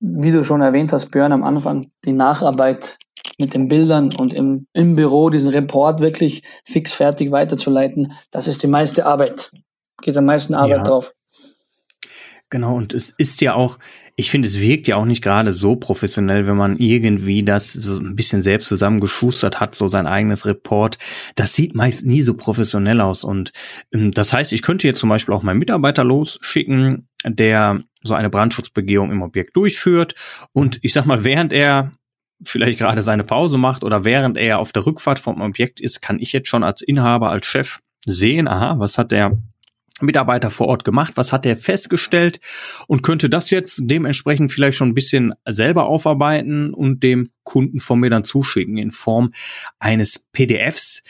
wie 0.00 0.30
du 0.30 0.44
schon 0.44 0.62
erwähnt 0.62 0.92
hast, 0.92 1.10
Björn, 1.10 1.32
am 1.32 1.44
Anfang, 1.44 1.90
die 2.04 2.12
Nacharbeit 2.12 2.98
mit 3.38 3.54
den 3.54 3.68
Bildern 3.68 4.14
und 4.16 4.32
im, 4.32 4.66
im 4.72 4.96
Büro 4.96 5.30
diesen 5.30 5.50
Report 5.50 6.00
wirklich 6.00 6.42
fix 6.64 6.92
fertig 6.92 7.30
weiterzuleiten, 7.30 8.12
das 8.30 8.48
ist 8.48 8.62
die 8.62 8.68
meiste 8.68 9.06
Arbeit. 9.06 9.50
Geht 10.00 10.16
am 10.16 10.24
meisten 10.24 10.54
Arbeit 10.54 10.78
ja. 10.78 10.82
drauf. 10.82 11.14
Genau, 12.52 12.76
und 12.76 12.92
es 12.92 13.08
ist 13.08 13.40
ja 13.40 13.54
auch, 13.54 13.78
ich 14.14 14.30
finde, 14.30 14.46
es 14.46 14.60
wirkt 14.60 14.86
ja 14.86 14.96
auch 14.96 15.06
nicht 15.06 15.22
gerade 15.22 15.54
so 15.54 15.74
professionell, 15.74 16.46
wenn 16.46 16.58
man 16.58 16.76
irgendwie 16.76 17.42
das 17.42 17.72
so 17.72 17.98
ein 17.98 18.14
bisschen 18.14 18.42
selbst 18.42 18.68
zusammengeschustert 18.68 19.58
hat, 19.58 19.74
so 19.74 19.88
sein 19.88 20.06
eigenes 20.06 20.44
Report. 20.44 20.98
Das 21.34 21.54
sieht 21.54 21.74
meist 21.74 22.04
nie 22.04 22.20
so 22.20 22.34
professionell 22.34 23.00
aus. 23.00 23.24
Und 23.24 23.52
ähm, 23.90 24.10
das 24.10 24.34
heißt, 24.34 24.52
ich 24.52 24.60
könnte 24.60 24.86
jetzt 24.86 24.98
zum 24.98 25.08
Beispiel 25.08 25.34
auch 25.34 25.42
meinen 25.42 25.60
Mitarbeiter 25.60 26.04
losschicken, 26.04 27.08
der 27.24 27.84
so 28.02 28.12
eine 28.12 28.28
Brandschutzbegehung 28.28 29.10
im 29.10 29.22
Objekt 29.22 29.56
durchführt. 29.56 30.14
Und 30.52 30.78
ich 30.82 30.92
sag 30.92 31.06
mal, 31.06 31.24
während 31.24 31.54
er 31.54 31.92
vielleicht 32.44 32.78
gerade 32.78 33.00
seine 33.00 33.24
Pause 33.24 33.56
macht 33.56 33.82
oder 33.82 34.04
während 34.04 34.36
er 34.36 34.58
auf 34.58 34.72
der 34.72 34.84
Rückfahrt 34.84 35.20
vom 35.20 35.40
Objekt 35.40 35.80
ist, 35.80 36.02
kann 36.02 36.18
ich 36.18 36.34
jetzt 36.34 36.48
schon 36.48 36.64
als 36.64 36.82
Inhaber, 36.82 37.30
als 37.30 37.46
Chef 37.46 37.78
sehen, 38.04 38.46
aha, 38.46 38.78
was 38.78 38.98
hat 38.98 39.10
der 39.10 39.38
Mitarbeiter 40.00 40.50
vor 40.50 40.68
Ort 40.68 40.84
gemacht? 40.84 41.12
Was 41.16 41.32
hat 41.32 41.46
er 41.46 41.56
festgestellt? 41.56 42.40
Und 42.86 43.02
könnte 43.02 43.28
das 43.28 43.50
jetzt 43.50 43.80
dementsprechend 43.82 44.50
vielleicht 44.50 44.76
schon 44.76 44.88
ein 44.88 44.94
bisschen 44.94 45.34
selber 45.48 45.86
aufarbeiten 45.86 46.72
und 46.72 47.02
dem 47.02 47.30
Kunden 47.44 47.80
von 47.80 48.00
mir 48.00 48.10
dann 48.10 48.24
zuschicken 48.24 48.78
in 48.78 48.90
Form 48.90 49.32
eines 49.78 50.18
PDFs? 50.32 51.02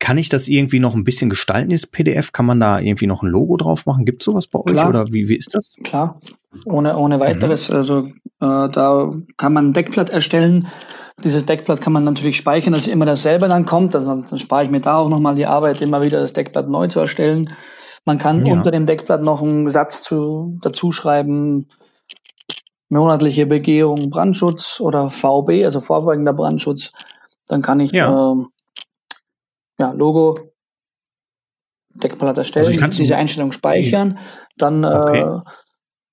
Kann 0.00 0.18
ich 0.18 0.28
das 0.28 0.48
irgendwie 0.48 0.80
noch 0.80 0.94
ein 0.94 1.04
bisschen 1.04 1.30
gestalten, 1.30 1.70
dieses 1.70 1.86
PDF? 1.86 2.32
Kann 2.32 2.44
man 2.44 2.60
da 2.60 2.78
irgendwie 2.78 3.06
noch 3.06 3.22
ein 3.22 3.30
Logo 3.30 3.56
drauf 3.56 3.86
machen? 3.86 4.04
Gibt 4.04 4.20
es 4.20 4.26
sowas 4.26 4.46
bei 4.46 4.58
euch 4.58 4.72
Klar. 4.72 4.88
oder 4.88 5.06
wie, 5.12 5.28
wie 5.28 5.36
ist 5.36 5.54
das? 5.54 5.72
Klar, 5.82 6.20
ohne, 6.66 6.96
ohne 6.98 7.20
weiteres. 7.20 7.70
Mhm. 7.70 7.76
Also 7.76 7.98
äh, 8.00 8.68
da 8.68 9.10
kann 9.38 9.52
man 9.54 9.68
ein 9.68 9.72
Deckblatt 9.72 10.10
erstellen. 10.10 10.66
Dieses 11.22 11.46
Deckblatt 11.46 11.80
kann 11.80 11.92
man 11.92 12.04
natürlich 12.04 12.36
speichern, 12.36 12.74
dass 12.74 12.86
immer 12.86 13.06
dasselbe 13.06 13.48
dann 13.48 13.64
kommt. 13.64 13.94
Also 13.94 14.14
dann 14.14 14.38
spare 14.38 14.64
ich 14.64 14.70
mir 14.70 14.80
da 14.80 14.96
auch 14.96 15.08
nochmal 15.08 15.36
die 15.36 15.46
Arbeit, 15.46 15.80
immer 15.80 16.02
wieder 16.02 16.20
das 16.20 16.32
Deckblatt 16.32 16.68
neu 16.68 16.88
zu 16.88 17.00
erstellen. 17.00 17.54
Man 18.04 18.18
kann 18.18 18.44
ja. 18.44 18.52
unter 18.52 18.70
dem 18.70 18.86
Deckblatt 18.86 19.22
noch 19.22 19.42
einen 19.42 19.70
Satz 19.70 20.02
zu, 20.02 20.58
dazu 20.62 20.92
schreiben, 20.92 21.68
monatliche 22.90 23.46
Begehung 23.46 24.10
Brandschutz 24.10 24.80
oder 24.80 25.10
VB, 25.10 25.64
also 25.64 25.80
vorbeugender 25.80 26.32
Brandschutz. 26.32 26.92
Dann 27.48 27.62
kann 27.62 27.80
ich 27.80 27.92
ja, 27.92 28.32
ähm, 28.32 28.50
ja 29.78 29.92
Logo, 29.92 30.38
Deckblatt 31.94 32.36
erstellen, 32.36 32.82
also 32.82 32.98
diese 32.98 33.16
Einstellung 33.16 33.52
speichern. 33.52 34.18
Dann 34.56 34.84
okay. 34.84 35.20
äh, 35.20 35.40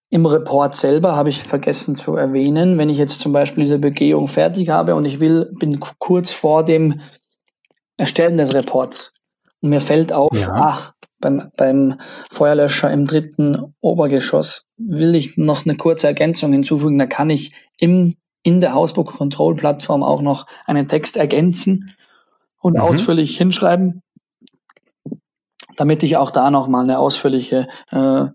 im 0.10 0.26
Report 0.26 0.76
selber 0.76 1.16
habe 1.16 1.30
ich 1.30 1.44
vergessen 1.44 1.96
zu 1.96 2.16
erwähnen, 2.16 2.78
wenn 2.78 2.90
ich 2.90 2.98
jetzt 2.98 3.20
zum 3.20 3.32
Beispiel 3.32 3.64
diese 3.64 3.80
Begehung 3.80 4.28
fertig 4.28 4.70
habe 4.70 4.96
und 4.96 5.06
ich 5.06 5.20
will, 5.20 5.50
bin 5.60 5.80
kurz 5.80 6.32
vor 6.32 6.64
dem 6.64 7.02
Erstellen 7.98 8.38
des 8.38 8.54
Reports 8.54 9.14
und 9.62 9.70
mir 9.70 9.82
fällt 9.82 10.12
auf, 10.12 10.38
ja. 10.38 10.52
ach, 10.54 10.94
beim, 11.22 11.50
beim 11.56 11.96
Feuerlöscher 12.30 12.92
im 12.92 13.08
dritten 13.08 13.74
Obergeschoss 13.80 14.66
will 14.78 15.16
ich 15.16 15.38
noch 15.38 15.66
eine 15.66 15.78
kurze 15.78 16.08
Ergänzung 16.08 16.52
hinzufügen. 16.52 17.00
Da 17.00 17.06
kann 17.06 17.30
ich 17.30 17.54
im, 17.80 18.16
in 18.44 18.60
der 18.60 18.74
Hausbook 18.74 19.14
Control 19.14 19.56
Plattform 19.56 20.04
auch 20.04 20.22
noch 20.22 20.48
einen 20.66 20.88
Text 20.88 21.16
ergänzen 21.16 21.96
und 22.60 22.74
mhm. 22.74 22.82
ausführlich 22.82 23.38
hinschreiben, 23.38 24.02
damit 25.78 26.04
ich 26.04 26.18
auch 26.18 26.32
da 26.32 26.52
nochmal 26.52 26.84
eine 26.84 27.00
ausführliche, 27.00 27.68
äh, 27.92 28.26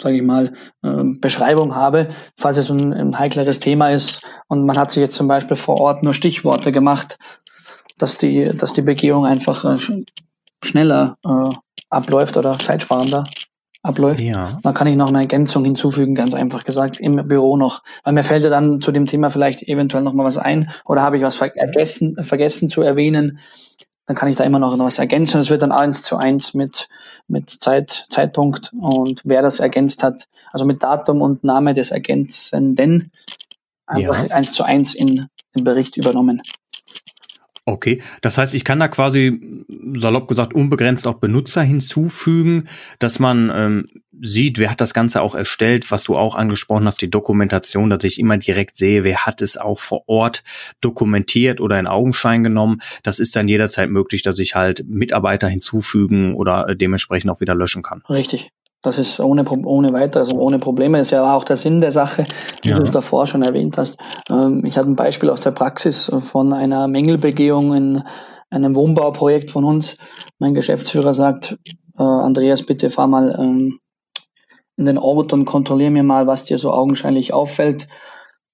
sage 0.00 0.16
ich 0.16 0.22
mal, 0.22 0.52
äh, 0.82 1.02
Beschreibung 1.20 1.74
habe, 1.74 2.10
falls 2.36 2.58
es 2.58 2.70
ein, 2.70 2.92
ein 2.92 3.18
heikleres 3.18 3.60
Thema 3.60 3.90
ist 3.90 4.22
und 4.48 4.66
man 4.66 4.78
hat 4.78 4.90
sich 4.90 5.00
jetzt 5.00 5.16
zum 5.16 5.28
Beispiel 5.28 5.56
vor 5.56 5.80
Ort 5.80 6.02
nur 6.02 6.14
Stichworte 6.14 6.72
gemacht, 6.72 7.18
dass 7.98 8.18
die, 8.18 8.52
dass 8.54 8.72
die 8.72 8.82
Begehung 8.82 9.24
einfach 9.24 9.64
äh, 9.64 9.78
schneller 10.62 11.16
äh, 11.24 11.50
abläuft 11.90 12.36
oder 12.36 12.58
zeitsparender 12.58 13.24
abläuft. 13.86 14.20
Ja. 14.20 14.58
Dann 14.62 14.74
kann 14.74 14.86
ich 14.86 14.96
noch 14.96 15.08
eine 15.08 15.20
Ergänzung 15.20 15.64
hinzufügen, 15.64 16.14
ganz 16.14 16.34
einfach 16.34 16.64
gesagt, 16.64 17.00
im 17.00 17.16
Büro 17.28 17.56
noch. 17.56 17.82
Weil 18.04 18.14
mir 18.14 18.24
fällt 18.24 18.42
ja 18.42 18.50
dann 18.50 18.80
zu 18.80 18.92
dem 18.92 19.06
Thema 19.06 19.30
vielleicht 19.30 19.62
eventuell 19.62 20.02
noch 20.02 20.12
mal 20.12 20.24
was 20.24 20.38
ein 20.38 20.70
oder 20.84 21.02
habe 21.02 21.16
ich 21.16 21.22
was 21.22 21.36
vergessen, 21.36 22.16
vergessen 22.22 22.68
zu 22.68 22.82
erwähnen. 22.82 23.38
Dann 24.06 24.16
kann 24.16 24.28
ich 24.28 24.36
da 24.36 24.44
immer 24.44 24.58
noch 24.58 24.78
was 24.78 24.98
ergänzen. 24.98 25.40
Es 25.40 25.50
wird 25.50 25.62
dann 25.62 25.72
eins 25.72 26.02
zu 26.02 26.16
eins 26.16 26.54
mit, 26.54 26.88
mit 27.28 27.50
Zeit, 27.50 28.06
Zeitpunkt 28.08 28.72
und 28.78 29.22
wer 29.24 29.42
das 29.42 29.60
ergänzt 29.60 30.02
hat, 30.02 30.28
also 30.52 30.64
mit 30.64 30.82
Datum 30.82 31.22
und 31.22 31.44
Name 31.44 31.74
des 31.74 31.90
Ergänzenden, 31.90 33.10
einfach 33.86 34.24
ja. 34.24 34.34
eins 34.34 34.52
zu 34.52 34.64
eins 34.64 34.94
in 34.94 35.28
den 35.56 35.64
Bericht 35.64 35.96
übernommen. 35.96 36.42
Okay, 37.68 38.00
das 38.20 38.38
heißt, 38.38 38.54
ich 38.54 38.64
kann 38.64 38.78
da 38.78 38.86
quasi 38.86 39.40
salopp 39.94 40.28
gesagt 40.28 40.54
unbegrenzt 40.54 41.04
auch 41.08 41.14
Benutzer 41.14 41.62
hinzufügen, 41.62 42.68
dass 43.00 43.18
man 43.18 43.50
ähm, 43.52 43.88
sieht, 44.20 44.58
wer 44.58 44.70
hat 44.70 44.80
das 44.80 44.94
Ganze 44.94 45.20
auch 45.20 45.34
erstellt, 45.34 45.90
was 45.90 46.04
du 46.04 46.16
auch 46.16 46.36
angesprochen 46.36 46.86
hast, 46.86 47.02
die 47.02 47.10
Dokumentation, 47.10 47.90
dass 47.90 48.04
ich 48.04 48.20
immer 48.20 48.38
direkt 48.38 48.76
sehe, 48.76 49.02
wer 49.02 49.26
hat 49.26 49.42
es 49.42 49.56
auch 49.56 49.80
vor 49.80 50.04
Ort 50.06 50.44
dokumentiert 50.80 51.60
oder 51.60 51.80
in 51.80 51.88
Augenschein 51.88 52.44
genommen. 52.44 52.80
Das 53.02 53.18
ist 53.18 53.34
dann 53.34 53.48
jederzeit 53.48 53.90
möglich, 53.90 54.22
dass 54.22 54.38
ich 54.38 54.54
halt 54.54 54.84
Mitarbeiter 54.86 55.48
hinzufügen 55.48 56.36
oder 56.36 56.68
äh, 56.68 56.76
dementsprechend 56.76 57.32
auch 57.32 57.40
wieder 57.40 57.56
löschen 57.56 57.82
kann. 57.82 58.02
Richtig. 58.08 58.52
Das 58.82 58.98
ist 58.98 59.20
ohne, 59.20 59.44
ohne 59.48 59.92
weiteres, 59.92 60.28
also 60.28 60.40
ohne 60.40 60.58
Probleme. 60.58 60.98
Das 60.98 61.08
ist 61.08 61.10
ja 61.12 61.34
auch 61.34 61.44
der 61.44 61.56
Sinn 61.56 61.80
der 61.80 61.92
Sache, 61.92 62.26
wie 62.62 62.70
ja. 62.70 62.76
du 62.76 62.82
es 62.82 62.90
davor 62.90 63.26
schon 63.26 63.42
erwähnt 63.42 63.78
hast. 63.78 63.98
Ähm, 64.30 64.62
ich 64.64 64.76
hatte 64.76 64.90
ein 64.90 64.96
Beispiel 64.96 65.30
aus 65.30 65.40
der 65.40 65.50
Praxis 65.50 66.10
von 66.18 66.52
einer 66.52 66.86
Mängelbegehung 66.86 67.74
in 67.74 68.04
einem 68.50 68.76
Wohnbauprojekt 68.76 69.50
von 69.50 69.64
uns. 69.64 69.96
Mein 70.38 70.54
Geschäftsführer 70.54 71.14
sagt, 71.14 71.56
äh, 71.98 72.02
Andreas, 72.02 72.62
bitte 72.62 72.90
fahr 72.90 73.08
mal 73.08 73.34
ähm, 73.38 73.80
in 74.76 74.84
den 74.84 74.98
Ort 74.98 75.32
und 75.32 75.46
kontrollier 75.46 75.90
mir 75.90 76.04
mal, 76.04 76.26
was 76.26 76.44
dir 76.44 76.58
so 76.58 76.70
augenscheinlich 76.70 77.32
auffällt. 77.32 77.88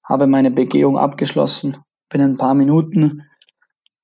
Habe 0.05 0.27
meine 0.27 0.51
Begehung 0.51 0.99
abgeschlossen. 0.99 1.77
Bin 2.09 2.21
in 2.21 2.31
ein 2.31 2.39
paar 2.39 2.55
Minuten. 2.55 3.23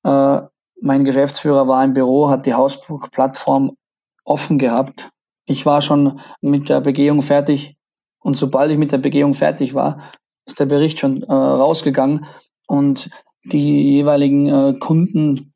Äh, 0.04 0.40
mein 0.80 1.04
Geschäftsführer 1.04 1.68
war 1.68 1.82
im 1.84 1.94
Büro, 1.94 2.28
hat 2.28 2.46
die 2.46 2.54
Hausburg-Plattform 2.54 3.76
offen 4.24 4.58
gehabt 4.58 5.10
ich 5.48 5.64
war 5.66 5.80
schon 5.80 6.20
mit 6.40 6.68
der 6.68 6.80
Begehung 6.80 7.22
fertig 7.22 7.76
und 8.20 8.36
sobald 8.36 8.70
ich 8.70 8.78
mit 8.78 8.92
der 8.92 8.98
Begehung 8.98 9.34
fertig 9.34 9.74
war, 9.74 9.98
ist 10.46 10.60
der 10.60 10.66
Bericht 10.66 11.00
schon 11.00 11.22
äh, 11.22 11.32
rausgegangen 11.32 12.26
und 12.68 13.10
die 13.44 13.94
jeweiligen 13.96 14.46
äh, 14.46 14.74
Kunden 14.78 15.54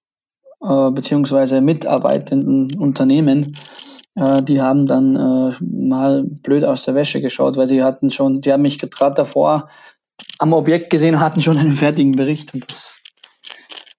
äh, 0.62 0.90
beziehungsweise 0.90 1.60
mitarbeitenden 1.60 2.74
Unternehmen, 2.78 3.58
äh, 4.14 4.42
die 4.42 4.62
haben 4.62 4.86
dann 4.86 5.16
äh, 5.16 5.54
mal 5.60 6.24
blöd 6.42 6.64
aus 6.64 6.84
der 6.84 6.94
Wäsche 6.94 7.20
geschaut, 7.20 7.56
weil 7.56 7.66
sie 7.66 7.82
hatten 7.82 8.10
schon, 8.10 8.40
die 8.40 8.52
haben 8.52 8.62
mich 8.62 8.78
gerade 8.78 9.14
davor 9.14 9.68
am 10.38 10.54
Objekt 10.54 10.88
gesehen, 10.88 11.20
hatten 11.20 11.42
schon 11.42 11.58
einen 11.58 11.72
fertigen 11.72 12.12
Bericht 12.12 12.54
und 12.54 12.64
das, 12.68 12.96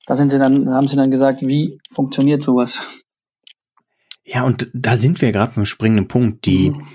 da 0.08 0.16
sind 0.16 0.30
sie 0.30 0.40
dann, 0.40 0.74
haben 0.74 0.88
sie 0.88 0.96
dann 0.96 1.12
gesagt, 1.12 1.42
wie 1.44 1.80
funktioniert 1.92 2.42
sowas? 2.42 3.03
Ja, 4.26 4.44
und 4.44 4.70
da 4.74 4.96
sind 4.96 5.22
wir 5.22 5.32
gerade 5.32 5.54
beim 5.56 5.66
springenden 5.66 6.08
Punkt. 6.08 6.46
Die, 6.46 6.70
mhm 6.70 6.88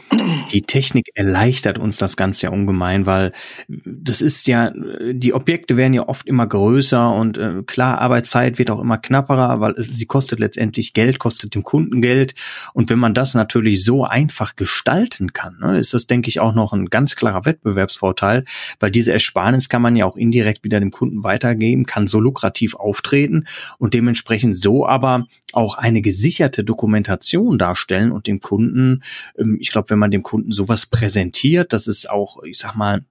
die 0.51 0.63
Technik 0.63 1.11
erleichtert 1.15 1.79
uns 1.79 1.97
das 1.97 2.17
Ganze 2.17 2.47
ja 2.47 2.53
ungemein, 2.53 3.07
weil 3.07 3.33
das 3.69 4.23
ist 4.23 4.47
ja, 4.47 4.73
die 5.13 5.35
Objekte 5.35 5.77
werden 5.77 5.95
ja 5.95 6.09
oft 6.09 6.27
immer 6.27 6.47
größer 6.47 7.13
und 7.13 7.39
äh, 7.39 7.63
klar, 7.67 8.01
Arbeitszeit 8.01 8.59
wird 8.59 8.71
auch 8.71 8.81
immer 8.81 8.99
knapperer, 8.99 9.61
weil 9.61 9.73
es, 9.73 9.89
sie 9.89 10.07
kostet 10.07 10.41
letztendlich 10.41 10.93
Geld, 10.93 11.19
kostet 11.19 11.55
dem 11.55 11.63
Kunden 11.63 12.03
Geld. 12.03 12.35
Und 12.73 12.91
wenn 12.91 12.99
man 12.99 13.15
das 13.15 13.35
natürlich 13.35 13.85
so 13.85 14.05
einfach 14.05 14.57
gestalten 14.57 15.33
kann, 15.33 15.59
ne, 15.61 15.79
ist 15.79 15.95
das, 15.95 16.07
denke 16.07 16.29
ich, 16.29 16.41
auch 16.41 16.55
noch 16.55 16.73
ein 16.73 16.87
ganz 16.87 17.17
klarer 17.17 17.45
Wettbewerbsvorteil, 17.45 18.45
weil 18.81 18.91
diese 18.91 19.13
Ersparnis 19.13 19.69
kann 19.69 19.83
man 19.83 19.97
ja 19.97 20.05
auch 20.05 20.17
indirekt 20.17 20.65
wieder 20.65 20.81
dem 20.81 20.91
Kunden 20.91 21.25
weitergeben, 21.25 21.85
kann 21.85 22.07
so 22.07 22.21
lukrativ 22.21 22.75
auftreten 22.75 23.45
und 23.79 23.95
dementsprechend 23.95 24.57
so 24.57 24.87
aber 24.87 25.27
auch 25.53 25.79
eine 25.79 26.03
gesicherte 26.03 26.63
Dokumentation 26.63 27.59
darstellen 27.59 28.13
und 28.13 28.27
dem 28.27 28.41
Kunden, 28.41 29.03
ähm, 29.39 29.57
ich 29.61 29.71
glaube, 29.71 29.91
wenn 29.91 29.99
man 29.99 30.11
dem 30.11 30.23
Kunden 30.23 30.38
Kunden 30.39 30.53
sowas 30.53 30.87
präsentiert, 30.87 31.73
dass 31.73 31.89
es 31.89 32.07
auch, 32.07 32.45
ich 32.45 32.59
sag 32.59 32.77
mal, 32.77 33.03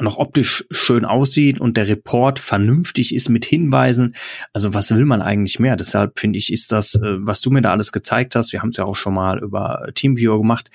noch 0.00 0.16
optisch 0.16 0.64
schön 0.70 1.04
aussieht 1.04 1.60
und 1.60 1.76
der 1.76 1.86
Report 1.86 2.40
vernünftig 2.40 3.14
ist 3.14 3.28
mit 3.28 3.44
Hinweisen. 3.44 4.16
Also 4.52 4.74
was 4.74 4.90
will 4.90 5.04
man 5.04 5.22
eigentlich 5.22 5.60
mehr? 5.60 5.76
Deshalb 5.76 6.18
finde 6.18 6.38
ich, 6.38 6.52
ist 6.52 6.72
das, 6.72 6.96
äh, 6.96 7.18
was 7.18 7.42
du 7.42 7.50
mir 7.50 7.62
da 7.62 7.70
alles 7.70 7.92
gezeigt 7.92 8.34
hast, 8.34 8.52
wir 8.52 8.62
haben 8.62 8.70
es 8.70 8.78
ja 8.78 8.86
auch 8.86 8.96
schon 8.96 9.14
mal 9.14 9.38
über 9.38 9.86
Teamviewer 9.94 10.38
gemacht, 10.38 10.70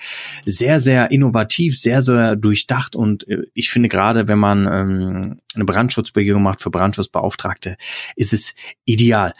sehr, 0.46 0.80
sehr 0.80 1.10
innovativ, 1.10 1.78
sehr, 1.78 2.00
sehr 2.00 2.36
durchdacht 2.36 2.96
und 2.96 3.28
äh, 3.28 3.42
ich 3.52 3.68
finde 3.68 3.90
gerade, 3.90 4.26
wenn 4.28 4.38
man 4.38 4.66
ähm, 4.66 5.36
eine 5.54 5.64
Brandschutzbegehung 5.64 6.42
macht 6.42 6.62
für 6.62 6.70
Brandschutzbeauftragte, 6.70 7.76
ist 8.16 8.32
es 8.32 8.54
ideal. 8.86 9.34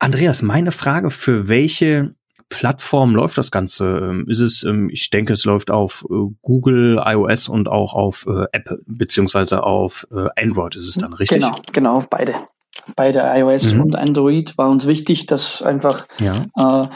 Andreas, 0.00 0.42
meine 0.42 0.72
Frage, 0.72 1.10
für 1.10 1.48
welche 1.48 2.14
Plattform 2.48 3.14
läuft 3.14 3.38
das 3.38 3.50
Ganze? 3.50 3.84
Ähm, 3.84 4.24
ist 4.28 4.40
es, 4.40 4.64
ähm, 4.64 4.88
ich 4.90 5.10
denke, 5.10 5.32
es 5.32 5.44
läuft 5.44 5.70
auf 5.70 6.06
äh, 6.10 6.14
Google, 6.42 7.02
iOS 7.04 7.48
und 7.48 7.68
auch 7.68 7.94
auf 7.94 8.26
äh, 8.26 8.44
Apple, 8.52 8.80
beziehungsweise 8.86 9.62
auf 9.62 10.06
äh, 10.10 10.28
Android 10.36 10.74
ist 10.76 10.88
es 10.88 10.94
dann 10.94 11.12
richtig? 11.12 11.40
Genau, 11.40 11.56
genau, 11.72 11.96
auf 11.96 12.08
beide. 12.08 12.34
Beide 12.96 13.20
iOS 13.20 13.74
mhm. 13.74 13.82
und 13.82 13.96
Android 13.96 14.56
war 14.56 14.70
uns 14.70 14.86
wichtig, 14.86 15.26
dass 15.26 15.62
einfach 15.62 16.06
ja. 16.20 16.46
äh, 16.56 16.88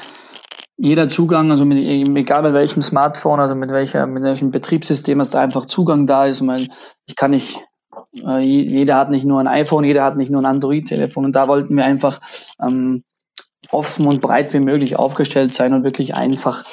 jeder 0.78 1.08
Zugang, 1.08 1.50
also 1.50 1.64
mit, 1.64 1.78
egal 1.78 2.42
mit 2.42 2.54
welchem 2.54 2.82
Smartphone, 2.82 3.40
also 3.40 3.54
mit 3.54 3.70
welcher, 3.70 4.06
mit 4.06 4.22
welchem 4.22 4.50
Betriebssystem, 4.50 5.18
dass 5.18 5.30
da 5.30 5.40
einfach 5.40 5.66
Zugang 5.66 6.06
da 6.06 6.26
ist. 6.26 6.44
Weil 6.46 6.66
ich 7.06 7.14
kann 7.14 7.32
nicht, 7.32 7.58
jeder 8.12 8.96
hat 8.96 9.10
nicht 9.10 9.24
nur 9.24 9.38
ein 9.38 9.46
iPhone, 9.46 9.84
jeder 9.84 10.02
hat 10.02 10.16
nicht 10.16 10.30
nur 10.30 10.40
ein 10.40 10.46
Android-Telefon 10.46 11.26
und 11.26 11.36
da 11.36 11.46
wollten 11.46 11.76
wir 11.76 11.84
einfach 11.84 12.20
ähm, 12.60 13.04
offen 13.72 14.06
und 14.06 14.20
breit 14.20 14.52
wie 14.52 14.60
möglich 14.60 14.96
aufgestellt 14.96 15.54
sein 15.54 15.72
und 15.72 15.84
wirklich 15.84 16.14
einfach. 16.16 16.64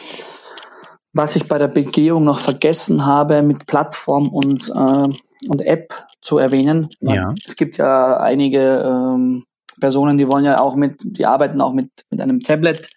Was 1.14 1.36
ich 1.36 1.48
bei 1.48 1.58
der 1.58 1.68
Begehung 1.68 2.24
noch 2.24 2.40
vergessen 2.40 3.06
habe, 3.06 3.42
mit 3.42 3.66
Plattform 3.66 4.30
und, 4.30 4.70
äh, 4.70 5.50
und 5.50 5.66
App 5.66 5.94
zu 6.22 6.38
erwähnen. 6.38 6.90
Ja. 7.00 7.34
Es 7.46 7.56
gibt 7.56 7.78
ja 7.78 8.18
einige 8.18 8.84
ähm, 8.86 9.46
Personen, 9.80 10.18
die 10.18 10.28
wollen 10.28 10.46
ja 10.46 10.60
auch 10.60 10.76
mit, 10.76 10.98
die 11.04 11.26
arbeiten 11.26 11.62
auch 11.62 11.74
mit, 11.74 11.90
mit 12.10 12.22
einem 12.22 12.42
Tablet. 12.42 12.90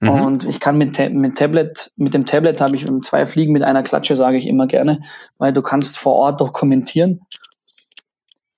Mhm. 0.00 0.08
Und 0.08 0.44
ich 0.44 0.60
kann 0.60 0.78
mit, 0.78 0.98
mit 1.12 1.36
Tablet, 1.36 1.92
mit 1.96 2.14
dem 2.14 2.24
Tablet 2.24 2.60
habe 2.60 2.76
ich 2.76 2.86
zwei 3.02 3.26
Fliegen 3.26 3.52
mit 3.52 3.62
einer 3.62 3.82
Klatsche, 3.82 4.16
sage 4.16 4.36
ich 4.36 4.46
immer 4.46 4.66
gerne, 4.66 5.00
weil 5.38 5.52
du 5.52 5.60
kannst 5.60 5.98
vor 5.98 6.14
Ort 6.14 6.40
dokumentieren 6.40 7.20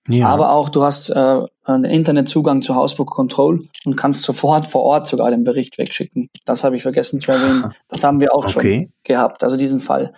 ja. 0.09 0.29
Aber 0.29 0.53
auch 0.53 0.69
du 0.69 0.83
hast 0.83 1.09
äh, 1.11 1.41
einen 1.65 1.85
Internetzugang 1.85 2.61
zu 2.63 2.75
Hausbook 2.75 3.11
Control 3.11 3.67
und 3.85 3.97
kannst 3.97 4.23
sofort 4.23 4.67
vor 4.67 4.83
Ort 4.83 5.07
sogar 5.07 5.31
den 5.31 5.45
Bericht 5.45 5.79
wegschicken. 5.79 6.29
Das 6.45 6.63
habe 6.63 6.77
ich 6.77 6.83
vergessen 6.83 7.21
zu 7.21 7.33
erwähnen. 7.33 7.73
Das 7.89 8.05
haben 8.05 8.21
wir 8.21 8.35
auch 8.35 8.45
okay. 8.45 8.79
schon 8.81 8.93
gehabt, 9.05 9.43
also 9.43 9.57
diesen 9.57 9.81
Fall. 9.81 10.13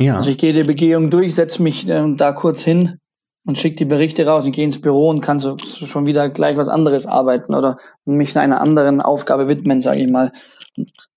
Ja. 0.00 0.16
Also 0.16 0.30
ich 0.30 0.38
gehe 0.38 0.52
die 0.52 0.64
Begehung 0.64 1.10
durch, 1.10 1.34
setze 1.34 1.62
mich 1.62 1.88
äh, 1.88 2.14
da 2.16 2.32
kurz 2.32 2.62
hin 2.62 2.98
und 3.46 3.58
schicke 3.58 3.76
die 3.76 3.84
Berichte 3.84 4.26
raus 4.26 4.44
und 4.44 4.52
gehe 4.52 4.64
ins 4.64 4.80
Büro 4.80 5.08
und 5.08 5.20
kann 5.20 5.38
so, 5.38 5.56
so 5.56 5.86
schon 5.86 6.06
wieder 6.06 6.28
gleich 6.28 6.56
was 6.56 6.68
anderes 6.68 7.06
arbeiten 7.06 7.54
oder 7.54 7.76
mich 8.04 8.36
einer 8.36 8.60
anderen 8.60 9.00
Aufgabe 9.00 9.48
widmen, 9.48 9.80
sage 9.80 10.02
ich 10.02 10.10
mal. 10.10 10.32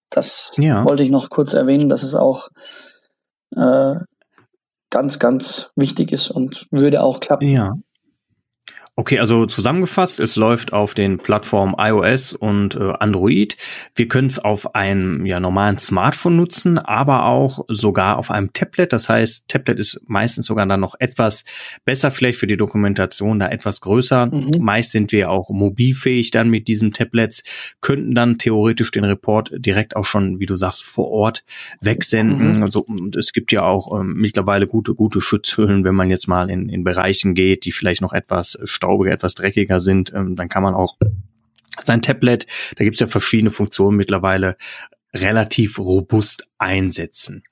Das 0.10 0.52
ja. 0.58 0.86
wollte 0.88 1.04
ich 1.04 1.10
noch 1.10 1.30
kurz 1.30 1.54
erwähnen, 1.54 1.90
dass 1.90 2.04
es 2.04 2.16
auch 2.16 2.50
äh, 3.56 3.96
ganz, 4.90 5.20
ganz 5.20 5.72
wichtig 5.76 6.12
ist 6.12 6.30
und 6.30 6.68
würde 6.72 7.04
auch 7.04 7.20
klappen. 7.20 7.48
Ja. 7.48 7.74
Okay, 9.00 9.20
also 9.20 9.46
zusammengefasst, 9.46 10.20
es 10.20 10.38
läuft 10.38 10.74
auf 10.74 10.96
den 10.96 11.20
Plattformen 11.20 11.76
iOS 11.78 12.34
und 12.34 12.74
äh, 12.74 12.94
Android. 13.00 13.56
Wir 13.94 14.08
können 14.08 14.26
es 14.26 14.40
auf 14.40 14.74
einem 14.74 15.24
ja, 15.28 15.40
normalen 15.40 15.78
Smartphone 15.78 16.36
nutzen, 16.36 16.80
aber 16.80 17.26
auch 17.26 17.64
sogar 17.68 18.18
auf 18.18 18.32
einem 18.32 18.54
Tablet. 18.54 18.92
Das 18.92 19.08
heißt, 19.08 19.48
Tablet 19.50 19.80
ist 19.80 20.02
meistens 20.08 20.48
sogar 20.48 20.66
dann 20.66 20.80
noch 20.80 20.96
etwas 20.98 21.46
besser, 21.86 22.10
vielleicht 22.10 22.40
für 22.40 22.48
die 22.48 22.58
Dokumentation 22.58 23.38
da 23.38 23.50
etwas 23.50 23.82
größer. 23.82 24.26
Mhm. 24.26 24.54
Meist 24.58 24.94
sind 24.94 25.12
wir 25.12 25.30
auch 25.30 25.52
mobilfähig 25.52 26.32
dann 26.32 26.50
mit 26.50 26.68
diesen 26.68 26.92
Tablets, 26.92 27.44
könnten 27.82 28.16
dann 28.16 28.40
theoretisch 28.40 28.90
den 28.90 29.04
Report 29.04 29.52
direkt 29.56 29.96
auch 29.96 30.06
schon, 30.06 30.40
wie 30.40 30.48
du 30.48 30.56
sagst, 30.56 30.84
vor 30.84 31.12
Ort 31.12 31.44
wegsenden. 31.82 32.54
Mhm. 32.54 32.64
Also 32.64 32.88
es 33.16 33.32
gibt 33.32 33.52
ja 33.52 33.62
auch 33.62 33.96
ähm, 34.02 34.16
mittlerweile 34.16 34.66
gute, 34.66 34.96
gute 34.96 35.22
Schutzhüllen, 35.22 35.84
wenn 35.84 35.94
man 35.94 36.10
jetzt 36.10 36.28
mal 36.28 36.50
in, 36.50 36.68
in 36.68 36.84
Bereichen 36.84 37.36
geht, 37.36 37.66
die 37.66 37.72
vielleicht 37.72 38.02
noch 38.02 38.14
etwas 38.14 38.58
staubiger, 38.88 39.12
etwas 39.12 39.36
dreckiger 39.36 39.80
sind, 39.80 40.14
ähm, 40.14 40.36
dann 40.36 40.50
kann 40.50 40.64
man 40.64 40.74
auch 40.74 40.98
sein 41.84 42.02
Tablet, 42.02 42.48
da 42.78 42.84
gibt 42.84 42.96
es 42.96 43.02
ja 43.02 43.08
verschiedene 43.08 43.52
Funktionen 43.52 43.98
mittlerweile, 43.98 44.56
relativ 45.14 45.80
robust 45.80 46.48
einsetzen. 46.58 47.44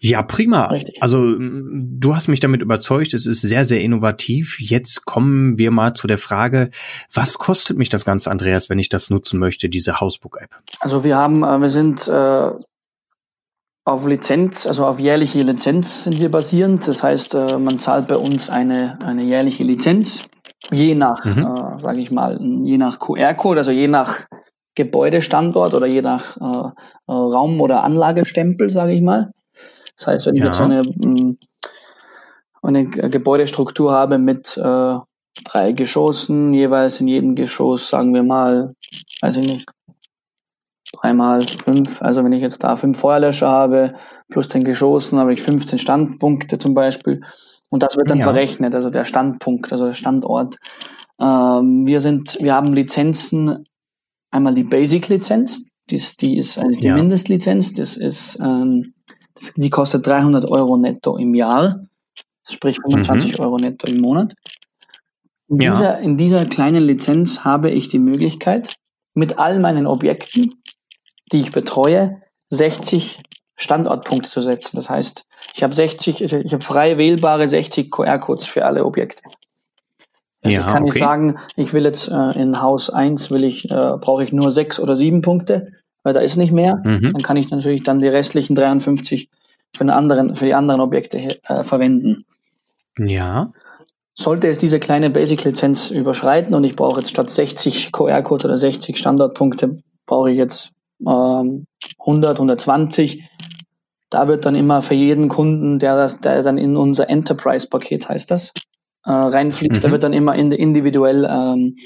Ja, 0.00 0.22
prima. 0.22 0.66
Richtig. 0.66 1.02
Also 1.02 1.36
du 1.38 2.14
hast 2.14 2.28
mich 2.28 2.40
damit 2.40 2.62
überzeugt, 2.62 3.12
es 3.14 3.26
ist 3.26 3.42
sehr, 3.42 3.64
sehr 3.64 3.80
innovativ. 3.82 4.58
Jetzt 4.58 5.04
kommen 5.04 5.58
wir 5.58 5.70
mal 5.70 5.92
zu 5.92 6.06
der 6.06 6.18
Frage, 6.18 6.70
was 7.12 7.36
kostet 7.38 7.76
mich 7.76 7.90
das 7.90 8.04
Ganze, 8.04 8.30
Andreas, 8.30 8.70
wenn 8.70 8.78
ich 8.78 8.88
das 8.88 9.10
nutzen 9.10 9.38
möchte, 9.38 9.68
diese 9.68 10.00
Hausbook-App? 10.00 10.50
Also 10.80 11.04
wir 11.04 11.16
haben, 11.16 11.42
äh, 11.42 11.60
wir 11.60 11.68
sind 11.68 12.08
äh, 12.08 12.50
auf 13.84 14.06
Lizenz, 14.06 14.66
also 14.66 14.86
auf 14.86 14.98
jährliche 14.98 15.42
Lizenz 15.42 16.04
sind 16.04 16.18
wir 16.18 16.30
basierend. 16.30 16.86
Das 16.88 17.02
heißt, 17.02 17.34
äh, 17.34 17.58
man 17.58 17.78
zahlt 17.78 18.08
bei 18.08 18.16
uns 18.16 18.48
eine, 18.48 18.98
eine 19.02 19.22
jährliche 19.22 19.64
Lizenz 19.64 20.24
je 20.72 20.94
nach, 20.94 21.24
mhm. 21.24 21.46
äh, 21.46 21.78
sage 21.78 22.00
ich 22.00 22.10
mal, 22.10 22.38
je 22.40 22.78
nach 22.78 22.98
QR-Code, 22.98 23.60
also 23.60 23.70
je 23.70 23.88
nach 23.88 24.26
Gebäudestandort 24.74 25.74
oder 25.74 25.86
je 25.86 26.02
nach 26.02 26.36
äh, 26.36 26.68
äh 27.08 27.12
Raum- 27.12 27.60
oder 27.60 27.84
Anlagestempel, 27.84 28.70
sage 28.70 28.92
ich 28.92 29.02
mal. 29.02 29.30
Das 29.96 30.06
heißt, 30.06 30.26
wenn 30.26 30.34
ja. 30.36 30.42
ich 30.42 30.46
jetzt 30.46 30.56
so 30.56 30.64
eine, 30.64 30.82
mm, 30.82 31.38
eine 32.62 32.88
Gebäudestruktur 32.88 33.92
habe 33.92 34.18
mit 34.18 34.56
äh, 34.56 34.94
drei 35.44 35.72
Geschossen, 35.72 36.54
jeweils 36.54 37.00
in 37.00 37.08
jedem 37.08 37.34
Geschoss, 37.34 37.88
sagen 37.88 38.14
wir 38.14 38.22
mal, 38.22 38.74
weiß 39.20 39.36
ich 39.38 39.46
nicht, 39.46 39.70
dreimal 41.00 41.42
fünf. 41.42 42.02
Also 42.02 42.24
wenn 42.24 42.32
ich 42.32 42.42
jetzt 42.42 42.62
da 42.64 42.76
fünf 42.76 42.98
Feuerlöscher 42.98 43.48
habe, 43.48 43.94
plus 44.28 44.48
den 44.48 44.64
Geschossen, 44.64 45.18
habe 45.18 45.32
ich 45.32 45.42
15 45.42 45.78
Standpunkte 45.78 46.58
zum 46.58 46.74
Beispiel. 46.74 47.22
Und 47.70 47.82
das 47.82 47.96
wird 47.96 48.10
dann 48.10 48.18
ja. 48.18 48.24
verrechnet, 48.24 48.74
also 48.74 48.90
der 48.90 49.04
Standpunkt, 49.04 49.72
also 49.72 49.86
der 49.86 49.94
Standort. 49.94 50.56
Ähm, 51.20 51.86
wir 51.86 52.00
sind, 52.00 52.38
wir 52.40 52.54
haben 52.54 52.72
Lizenzen, 52.72 53.64
einmal 54.30 54.54
die 54.54 54.64
Basic-Lizenz, 54.64 55.70
die 55.90 55.96
ist, 55.96 56.22
die 56.22 56.36
ist 56.36 56.58
eigentlich 56.58 56.80
die 56.80 56.88
ja. 56.88 56.94
Mindestlizenz, 56.94 57.74
das 57.74 57.96
ist, 57.96 58.38
ähm, 58.40 58.94
das, 59.34 59.52
die 59.54 59.70
kostet 59.70 60.06
300 60.06 60.50
Euro 60.50 60.76
netto 60.76 61.16
im 61.16 61.34
Jahr, 61.34 61.86
sprich 62.48 62.78
25 62.80 63.38
mhm. 63.38 63.44
Euro 63.44 63.56
netto 63.56 63.90
im 63.90 64.00
Monat. 64.00 64.34
In, 65.48 65.60
ja. 65.60 65.72
dieser, 65.72 65.98
in 65.98 66.16
dieser 66.16 66.46
kleinen 66.46 66.84
Lizenz 66.84 67.44
habe 67.44 67.70
ich 67.70 67.88
die 67.88 67.98
Möglichkeit, 67.98 68.74
mit 69.14 69.38
all 69.38 69.60
meinen 69.60 69.86
Objekten, 69.86 70.54
die 71.34 71.40
ich 71.40 71.52
betreue, 71.52 72.20
60 72.48 73.18
Standortpunkte 73.56 74.30
zu 74.30 74.40
setzen. 74.40 74.76
Das 74.76 74.88
heißt, 74.88 75.26
ich 75.54 75.62
habe 75.62 75.74
60, 75.74 76.22
ich 76.22 76.52
habe 76.52 76.64
frei 76.64 76.96
wählbare 76.96 77.46
60 77.46 77.90
QR-Codes 77.90 78.46
für 78.46 78.64
alle 78.64 78.84
Objekte. 78.84 79.22
Also 80.42 80.56
ja, 80.56 80.62
kann 80.62 80.84
okay. 80.84 80.92
ich 80.92 80.98
sagen, 80.98 81.38
ich 81.56 81.72
will 81.72 81.84
jetzt 81.84 82.08
äh, 82.08 82.40
in 82.40 82.60
Haus 82.60 82.90
1 82.90 83.30
will 83.30 83.44
ich, 83.44 83.70
äh, 83.70 83.96
brauche 83.98 84.24
ich 84.24 84.32
nur 84.32 84.52
sechs 84.52 84.78
oder 84.78 84.94
sieben 84.94 85.22
Punkte, 85.22 85.68
weil 86.02 86.12
da 86.12 86.20
ist 86.20 86.36
nicht 86.36 86.52
mehr. 86.52 86.82
Mhm. 86.84 87.12
Dann 87.12 87.22
kann 87.22 87.36
ich 87.36 87.50
natürlich 87.50 87.82
dann 87.82 87.98
die 87.98 88.08
restlichen 88.08 88.54
53 88.54 89.30
für, 89.74 89.92
anderen, 89.92 90.34
für 90.34 90.44
die 90.44 90.54
anderen 90.54 90.82
Objekte 90.82 91.40
äh, 91.44 91.64
verwenden. 91.64 92.24
Ja. 92.98 93.52
Sollte 94.12 94.48
es 94.48 94.58
diese 94.58 94.78
kleine 94.78 95.10
Basic-Lizenz 95.10 95.90
überschreiten 95.90 96.54
und 96.54 96.62
ich 96.62 96.76
brauche 96.76 97.00
jetzt 97.00 97.10
statt 97.10 97.30
60 97.30 97.90
QR-Codes 97.90 98.44
oder 98.44 98.58
60 98.58 98.98
Standardpunkte, 98.98 99.80
brauche 100.06 100.30
ich 100.30 100.36
jetzt 100.36 100.72
ähm, 101.06 101.66
100, 101.98 102.34
120. 102.34 103.28
Da 104.10 104.28
wird 104.28 104.46
dann 104.46 104.54
immer 104.54 104.82
für 104.82 104.94
jeden 104.94 105.28
Kunden, 105.28 105.78
der, 105.78 105.96
das, 105.96 106.20
der 106.20 106.42
dann 106.42 106.58
in 106.58 106.76
unser 106.76 107.08
Enterprise-Paket 107.08 108.08
heißt 108.08 108.30
das, 108.30 108.52
äh, 109.04 109.10
reinfließt, 109.10 109.82
mhm. 109.82 109.86
da 109.86 109.90
wird 109.90 110.02
dann 110.04 110.12
immer 110.12 110.34
individuell 110.34 111.24
ähm, 111.28 111.76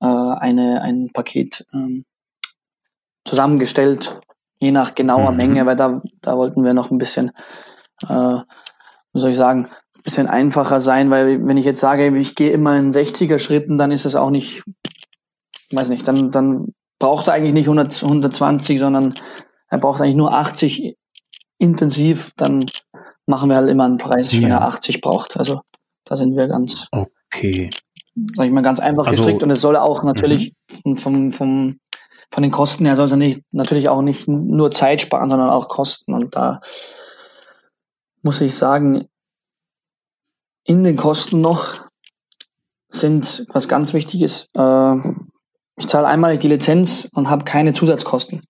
äh, 0.00 0.06
eine, 0.06 0.82
ein 0.82 1.10
Paket 1.12 1.66
ähm, 1.74 2.04
zusammengestellt, 3.24 4.20
je 4.60 4.70
nach 4.70 4.94
genauer 4.94 5.32
mhm. 5.32 5.36
Menge, 5.36 5.66
weil 5.66 5.76
da, 5.76 6.00
da 6.22 6.36
wollten 6.36 6.64
wir 6.64 6.74
noch 6.74 6.90
ein 6.90 6.98
bisschen, 6.98 7.32
äh, 8.08 8.38
wie 9.12 9.18
soll 9.18 9.30
ich 9.30 9.36
sagen, 9.36 9.68
bisschen 10.02 10.28
einfacher 10.28 10.80
sein, 10.80 11.10
weil 11.10 11.46
wenn 11.46 11.56
ich 11.56 11.64
jetzt 11.64 11.80
sage, 11.80 12.16
ich 12.16 12.34
gehe 12.34 12.52
immer 12.52 12.78
in 12.78 12.90
60er 12.90 13.38
Schritten, 13.38 13.76
dann 13.76 13.92
ist 13.92 14.06
es 14.06 14.16
auch 14.16 14.30
nicht, 14.30 14.62
weiß 15.70 15.90
nicht, 15.90 16.06
dann, 16.08 16.30
dann 16.30 16.72
braucht 17.00 17.26
er 17.26 17.34
eigentlich 17.34 17.54
nicht 17.54 17.66
100, 17.66 18.04
120, 18.04 18.78
sondern 18.78 19.14
er 19.68 19.78
braucht 19.78 20.00
eigentlich 20.00 20.14
nur 20.14 20.32
80 20.32 20.96
intensiv, 21.58 22.30
dann 22.36 22.64
machen 23.26 23.48
wir 23.48 23.56
halt 23.56 23.68
immer 23.68 23.84
einen 23.84 23.98
Preis, 23.98 24.32
ja. 24.32 24.42
wenn 24.42 24.50
er 24.50 24.62
80 24.62 25.00
braucht. 25.00 25.36
Also 25.36 25.62
da 26.04 26.14
sind 26.14 26.36
wir 26.36 26.46
ganz, 26.46 26.86
okay. 26.92 27.70
sag 28.34 28.46
ich 28.46 28.52
mal, 28.52 28.62
ganz 28.62 28.78
einfach 28.78 29.06
also, 29.06 29.22
gestrickt 29.22 29.42
und 29.42 29.50
es 29.50 29.60
soll 29.60 29.76
auch 29.76 30.02
natürlich 30.04 30.54
mhm. 30.84 30.96
vom, 30.96 31.32
vom, 31.32 31.80
von 32.30 32.42
den 32.42 32.52
Kosten 32.52 32.84
her 32.84 32.96
soll 32.96 33.06
es 33.06 33.12
nicht, 33.14 33.42
natürlich 33.52 33.88
auch 33.88 34.02
nicht 34.02 34.28
nur 34.28 34.70
Zeit 34.70 35.00
sparen, 35.00 35.30
sondern 35.30 35.50
auch 35.50 35.68
Kosten 35.68 36.14
und 36.14 36.36
da 36.36 36.60
muss 38.22 38.40
ich 38.40 38.54
sagen, 38.54 39.06
in 40.64 40.84
den 40.84 40.96
Kosten 40.96 41.40
noch 41.40 41.80
sind, 42.90 43.46
was 43.48 43.68
ganz 43.68 43.94
wichtig 43.94 44.22
ist, 44.22 44.48
äh, 44.54 44.96
ich 45.80 45.88
zahle 45.88 46.06
einmal 46.06 46.38
die 46.38 46.48
Lizenz 46.48 47.08
und 47.12 47.28
habe 47.28 47.44
keine 47.44 47.72
Zusatzkosten. 47.72 48.42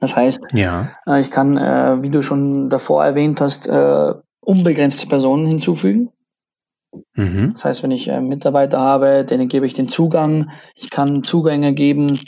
Das 0.00 0.16
heißt, 0.16 0.40
ja. 0.52 0.88
äh, 1.06 1.20
ich 1.20 1.30
kann, 1.30 1.56
äh, 1.56 2.02
wie 2.02 2.10
du 2.10 2.22
schon 2.22 2.70
davor 2.70 3.04
erwähnt 3.04 3.40
hast, 3.40 3.66
äh, 3.66 4.12
unbegrenzte 4.40 5.06
Personen 5.06 5.46
hinzufügen. 5.46 6.10
Mhm. 7.14 7.52
Das 7.54 7.64
heißt, 7.64 7.82
wenn 7.82 7.90
ich 7.90 8.08
äh, 8.08 8.20
Mitarbeiter 8.20 8.78
habe, 8.78 9.24
denen 9.24 9.48
gebe 9.48 9.66
ich 9.66 9.74
den 9.74 9.88
Zugang. 9.88 10.50
Ich 10.74 10.90
kann 10.90 11.22
Zugänge 11.24 11.72
geben, 11.72 12.20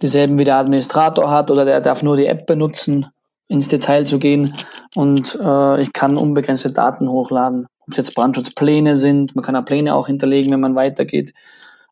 dieselben 0.00 0.38
wie 0.38 0.44
der 0.44 0.56
Administrator 0.56 1.30
hat 1.30 1.50
oder 1.50 1.64
der 1.64 1.80
darf 1.80 2.02
nur 2.02 2.16
die 2.16 2.26
App 2.26 2.46
benutzen, 2.46 3.06
ins 3.48 3.68
Detail 3.68 4.04
zu 4.06 4.18
gehen. 4.18 4.54
Und 4.94 5.38
äh, 5.42 5.80
ich 5.80 5.92
kann 5.92 6.16
unbegrenzte 6.16 6.70
Daten 6.70 7.08
hochladen 7.08 7.66
ob 7.86 7.90
es 7.90 7.96
jetzt 7.98 8.14
Brandschutzpläne 8.14 8.96
sind, 8.96 9.36
man 9.36 9.44
kann 9.44 9.56
auch 9.56 9.64
Pläne 9.64 9.94
auch 9.94 10.06
hinterlegen, 10.06 10.52
wenn 10.52 10.60
man 10.60 10.74
weitergeht 10.74 11.34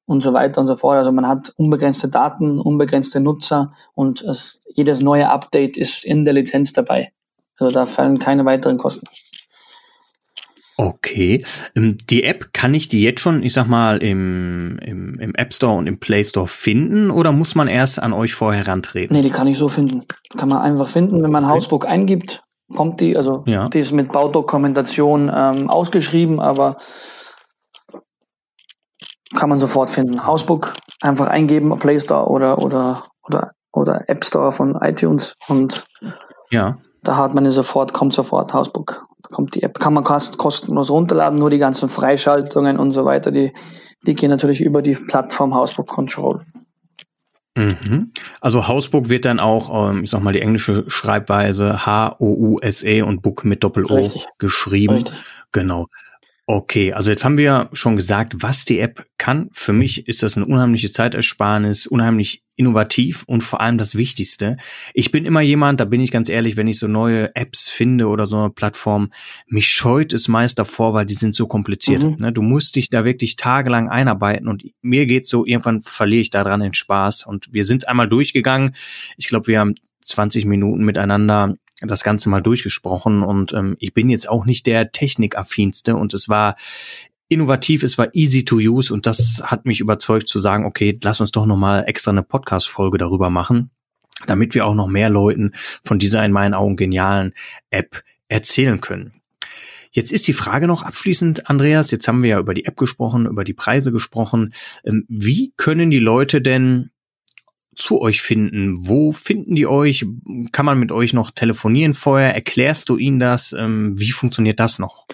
und 0.06 0.22
so 0.22 0.32
weiter 0.32 0.60
und 0.60 0.66
so 0.66 0.76
fort. 0.76 0.98
Also 0.98 1.12
man 1.12 1.26
hat 1.26 1.52
unbegrenzte 1.56 2.08
Daten, 2.08 2.58
unbegrenzte 2.58 3.20
Nutzer 3.20 3.72
und 3.94 4.22
es, 4.22 4.60
jedes 4.74 5.00
neue 5.00 5.28
Update 5.28 5.76
ist 5.76 6.04
in 6.04 6.24
der 6.24 6.34
Lizenz 6.34 6.72
dabei. 6.72 7.12
Also 7.58 7.72
da 7.72 7.86
fallen 7.86 8.18
keine 8.18 8.44
weiteren 8.44 8.78
Kosten. 8.78 9.06
Okay. 10.76 11.44
Ähm, 11.76 11.96
die 12.10 12.24
App, 12.24 12.52
kann 12.52 12.74
ich 12.74 12.88
die 12.88 13.02
jetzt 13.02 13.20
schon, 13.20 13.42
ich 13.42 13.52
sag 13.52 13.66
mal, 13.66 14.02
im, 14.02 14.78
im, 14.78 15.18
im 15.20 15.34
App 15.34 15.54
Store 15.54 15.76
und 15.76 15.86
im 15.86 16.00
Play 16.00 16.24
Store 16.24 16.48
finden 16.48 17.10
oder 17.10 17.30
muss 17.30 17.54
man 17.54 17.68
erst 17.68 18.02
an 18.02 18.12
euch 18.12 18.34
vorher 18.34 18.66
rantreten? 18.66 19.14
Nee, 19.14 19.22
die 19.22 19.30
kann 19.30 19.46
ich 19.46 19.58
so 19.58 19.68
finden. 19.68 20.04
Kann 20.36 20.48
man 20.48 20.62
einfach 20.62 20.88
finden, 20.88 21.22
wenn 21.22 21.30
man 21.30 21.44
okay. 21.44 21.54
Hausbook 21.54 21.86
eingibt 21.86 22.42
kommt 22.72 23.00
die, 23.00 23.16
also 23.16 23.44
ja. 23.46 23.68
die 23.68 23.78
ist 23.78 23.92
mit 23.92 24.12
Baudokumentation 24.12 25.30
ähm, 25.34 25.70
ausgeschrieben, 25.70 26.40
aber 26.40 26.78
kann 29.34 29.48
man 29.48 29.58
sofort 29.58 29.90
finden. 29.90 30.26
Hausbook 30.26 30.74
einfach 31.00 31.28
eingeben, 31.28 31.76
Play 31.78 32.00
Store 32.00 32.28
oder 32.28 32.58
oder 32.58 33.04
oder 33.22 33.52
oder 33.72 34.08
App 34.08 34.24
Store 34.24 34.52
von 34.52 34.76
iTunes 34.76 35.34
und 35.48 35.84
ja. 36.50 36.78
da 37.02 37.16
hat 37.16 37.34
man 37.34 37.48
sofort, 37.50 37.92
kommt 37.92 38.12
sofort 38.12 38.52
Hausbook. 38.52 39.06
Da 39.22 39.34
kommt 39.34 39.54
die 39.54 39.62
App, 39.62 39.78
kann 39.78 39.94
man 39.94 40.04
kostenlos 40.04 40.90
runterladen, 40.90 41.38
nur 41.38 41.50
die 41.50 41.58
ganzen 41.58 41.88
Freischaltungen 41.88 42.78
und 42.78 42.90
so 42.90 43.04
weiter, 43.04 43.30
die, 43.30 43.52
die 44.06 44.14
gehen 44.14 44.30
natürlich 44.30 44.60
über 44.60 44.82
die 44.82 44.94
Plattform 44.94 45.54
Hausbook 45.54 45.86
Control. 45.86 46.44
Mhm. 47.56 48.12
Also 48.40 48.66
Hausbook 48.66 49.08
wird 49.08 49.24
dann 49.24 49.38
auch, 49.38 49.90
ähm, 49.90 50.04
ich 50.04 50.10
sag 50.10 50.22
mal, 50.22 50.32
die 50.32 50.40
englische 50.40 50.84
Schreibweise 50.88 51.84
H-O-U-S-E 51.84 53.02
und 53.02 53.22
Book 53.22 53.44
mit 53.44 53.62
Doppel-O 53.62 54.08
geschrieben. 54.38 54.94
Richtig. 54.94 55.22
Genau. 55.52 55.86
Okay, 56.54 56.92
also 56.92 57.08
jetzt 57.08 57.24
haben 57.24 57.38
wir 57.38 57.70
schon 57.72 57.96
gesagt, 57.96 58.34
was 58.40 58.66
die 58.66 58.78
App 58.78 59.06
kann. 59.16 59.48
Für 59.54 59.72
mich 59.72 60.06
ist 60.06 60.22
das 60.22 60.36
eine 60.36 60.44
unheimliche 60.44 60.92
Zeitersparnis, 60.92 61.86
unheimlich 61.86 62.42
innovativ 62.56 63.24
und 63.26 63.40
vor 63.42 63.62
allem 63.62 63.78
das 63.78 63.94
Wichtigste. 63.94 64.58
Ich 64.92 65.10
bin 65.10 65.24
immer 65.24 65.40
jemand, 65.40 65.80
da 65.80 65.86
bin 65.86 66.02
ich 66.02 66.10
ganz 66.10 66.28
ehrlich, 66.28 66.58
wenn 66.58 66.66
ich 66.66 66.78
so 66.78 66.88
neue 66.88 67.34
Apps 67.34 67.70
finde 67.70 68.08
oder 68.08 68.26
so 68.26 68.36
eine 68.36 68.50
Plattform, 68.50 69.08
mich 69.46 69.66
scheut 69.66 70.12
es 70.12 70.28
meist 70.28 70.58
davor, 70.58 70.92
weil 70.92 71.06
die 71.06 71.14
sind 71.14 71.34
so 71.34 71.46
kompliziert. 71.46 72.02
Mhm. 72.02 72.16
Ne, 72.20 72.32
du 72.34 72.42
musst 72.42 72.76
dich 72.76 72.90
da 72.90 73.06
wirklich 73.06 73.36
tagelang 73.36 73.88
einarbeiten 73.88 74.46
und 74.46 74.62
mir 74.82 75.06
geht's 75.06 75.30
so, 75.30 75.46
irgendwann 75.46 75.80
verliere 75.80 76.20
ich 76.20 76.28
daran 76.28 76.60
den 76.60 76.74
Spaß 76.74 77.24
und 77.24 77.48
wir 77.50 77.64
sind 77.64 77.88
einmal 77.88 78.10
durchgegangen. 78.10 78.74
Ich 79.16 79.28
glaube, 79.28 79.46
wir 79.46 79.58
haben 79.58 79.74
20 80.02 80.44
Minuten 80.44 80.84
miteinander 80.84 81.54
das 81.90 82.04
Ganze 82.04 82.28
mal 82.28 82.40
durchgesprochen 82.40 83.22
und 83.22 83.52
ähm, 83.52 83.76
ich 83.78 83.94
bin 83.94 84.10
jetzt 84.10 84.28
auch 84.28 84.44
nicht 84.44 84.66
der 84.66 84.92
Technikaffinste 84.92 85.96
und 85.96 86.14
es 86.14 86.28
war 86.28 86.56
innovativ, 87.28 87.82
es 87.82 87.98
war 87.98 88.14
easy 88.14 88.44
to 88.44 88.56
use 88.56 88.92
und 88.92 89.06
das 89.06 89.42
hat 89.44 89.64
mich 89.64 89.80
überzeugt 89.80 90.28
zu 90.28 90.38
sagen, 90.38 90.64
okay, 90.66 90.98
lass 91.02 91.20
uns 91.20 91.32
doch 91.32 91.46
nochmal 91.46 91.84
extra 91.86 92.10
eine 92.10 92.22
Podcast-Folge 92.22 92.98
darüber 92.98 93.30
machen, 93.30 93.70
damit 94.26 94.54
wir 94.54 94.66
auch 94.66 94.74
noch 94.74 94.88
mehr 94.88 95.08
Leuten 95.08 95.52
von 95.82 95.98
dieser 95.98 96.24
in 96.24 96.32
meinen 96.32 96.54
Augen 96.54 96.76
genialen 96.76 97.32
App 97.70 98.02
erzählen 98.28 98.80
können. 98.80 99.14
Jetzt 99.90 100.10
ist 100.10 100.26
die 100.26 100.32
Frage 100.32 100.66
noch 100.66 100.82
abschließend, 100.82 101.50
Andreas, 101.50 101.90
jetzt 101.90 102.08
haben 102.08 102.22
wir 102.22 102.30
ja 102.30 102.38
über 102.38 102.54
die 102.54 102.64
App 102.64 102.78
gesprochen, 102.78 103.26
über 103.26 103.44
die 103.44 103.52
Preise 103.52 103.92
gesprochen. 103.92 104.54
Ähm, 104.84 105.04
wie 105.08 105.52
können 105.56 105.90
die 105.90 105.98
Leute 105.98 106.40
denn 106.40 106.90
zu 107.74 108.00
euch 108.00 108.22
finden? 108.22 108.86
Wo 108.86 109.12
finden 109.12 109.54
die 109.54 109.66
euch? 109.66 110.06
Kann 110.52 110.66
man 110.66 110.78
mit 110.78 110.92
euch 110.92 111.12
noch 111.12 111.30
telefonieren 111.30 111.94
vorher? 111.94 112.34
Erklärst 112.34 112.88
du 112.88 112.96
ihnen 112.96 113.18
das? 113.18 113.52
Ähm, 113.52 113.98
wie 113.98 114.10
funktioniert 114.10 114.60
das 114.60 114.78
noch? 114.78 115.06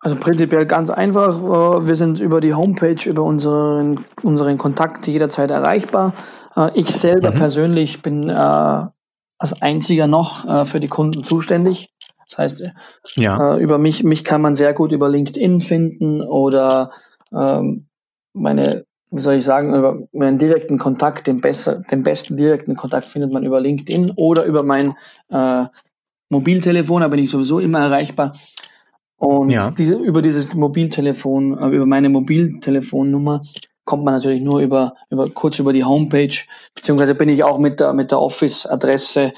Also 0.00 0.16
prinzipiell 0.16 0.64
ganz 0.64 0.88
einfach. 0.88 1.38
Äh, 1.38 1.86
wir 1.86 1.94
sind 1.94 2.20
über 2.20 2.40
die 2.40 2.54
Homepage, 2.54 3.08
über 3.08 3.22
unseren, 3.22 4.00
unseren 4.22 4.56
Kontakt 4.56 5.06
jederzeit 5.06 5.50
erreichbar. 5.50 6.14
Äh, 6.56 6.70
ich 6.74 6.90
selber 6.90 7.30
mhm. 7.30 7.36
persönlich 7.36 8.00
bin 8.00 8.28
äh, 8.28 8.32
als 8.32 9.62
einziger 9.62 10.06
noch 10.06 10.66
für 10.66 10.80
die 10.80 10.88
Kunden 10.88 11.24
zuständig. 11.24 11.94
Das 12.28 12.36
heißt, 12.36 12.64
ja. 13.16 13.56
über 13.56 13.78
mich, 13.78 14.04
mich 14.04 14.22
kann 14.22 14.42
man 14.42 14.54
sehr 14.54 14.74
gut 14.74 14.92
über 14.92 15.08
LinkedIn 15.08 15.62
finden 15.62 16.20
oder 16.20 16.90
ähm, 17.32 17.86
meine 18.34 18.84
wie 19.10 19.20
soll 19.20 19.34
ich 19.34 19.44
sagen, 19.44 19.74
über 19.74 19.98
meinen 20.12 20.38
direkten 20.38 20.78
Kontakt, 20.78 21.26
den, 21.26 21.40
besser, 21.40 21.80
den 21.90 22.02
besten 22.02 22.36
direkten 22.36 22.76
Kontakt 22.76 23.06
findet 23.06 23.32
man 23.32 23.44
über 23.44 23.60
LinkedIn 23.60 24.12
oder 24.16 24.44
über 24.44 24.62
mein 24.62 24.94
äh, 25.30 25.64
Mobiltelefon, 26.28 27.02
da 27.02 27.08
bin 27.08 27.18
ich 27.18 27.30
sowieso 27.30 27.58
immer 27.58 27.80
erreichbar. 27.80 28.36
Und 29.16 29.50
ja. 29.50 29.70
diese, 29.70 29.96
über 29.96 30.22
dieses 30.22 30.54
Mobiltelefon, 30.54 31.58
äh, 31.58 31.68
über 31.68 31.86
meine 31.86 32.08
Mobiltelefonnummer 32.08 33.42
kommt 33.84 34.04
man 34.04 34.14
natürlich 34.14 34.42
nur 34.42 34.60
über, 34.60 34.94
über 35.10 35.28
kurz 35.28 35.58
über 35.58 35.72
die 35.72 35.84
Homepage, 35.84 36.36
beziehungsweise 36.74 37.14
bin 37.16 37.28
ich 37.28 37.42
auch 37.42 37.58
mit 37.58 37.80
der, 37.80 37.92
mit 37.92 38.12
der 38.12 38.20
Office-Adresse 38.20 39.32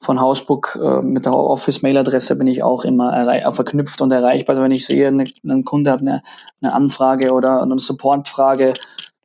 von 0.00 0.20
Hausbook, 0.20 0.78
äh, 0.82 1.00
mit 1.00 1.24
der 1.24 1.34
Office-Mail-Adresse 1.34 2.36
bin 2.36 2.48
ich 2.48 2.62
auch 2.62 2.84
immer 2.84 3.28
äh, 3.28 3.52
verknüpft 3.52 4.00
und 4.00 4.10
erreichbar. 4.10 4.54
Also 4.54 4.64
wenn 4.64 4.72
ich 4.72 4.84
sehe, 4.84 5.10
ne, 5.12 5.24
ein 5.44 5.64
Kunde 5.64 5.92
hat 5.92 6.00
eine, 6.00 6.22
eine 6.60 6.72
Anfrage 6.72 7.32
oder 7.32 7.62
eine 7.62 7.78
Support-Frage, 7.78 8.74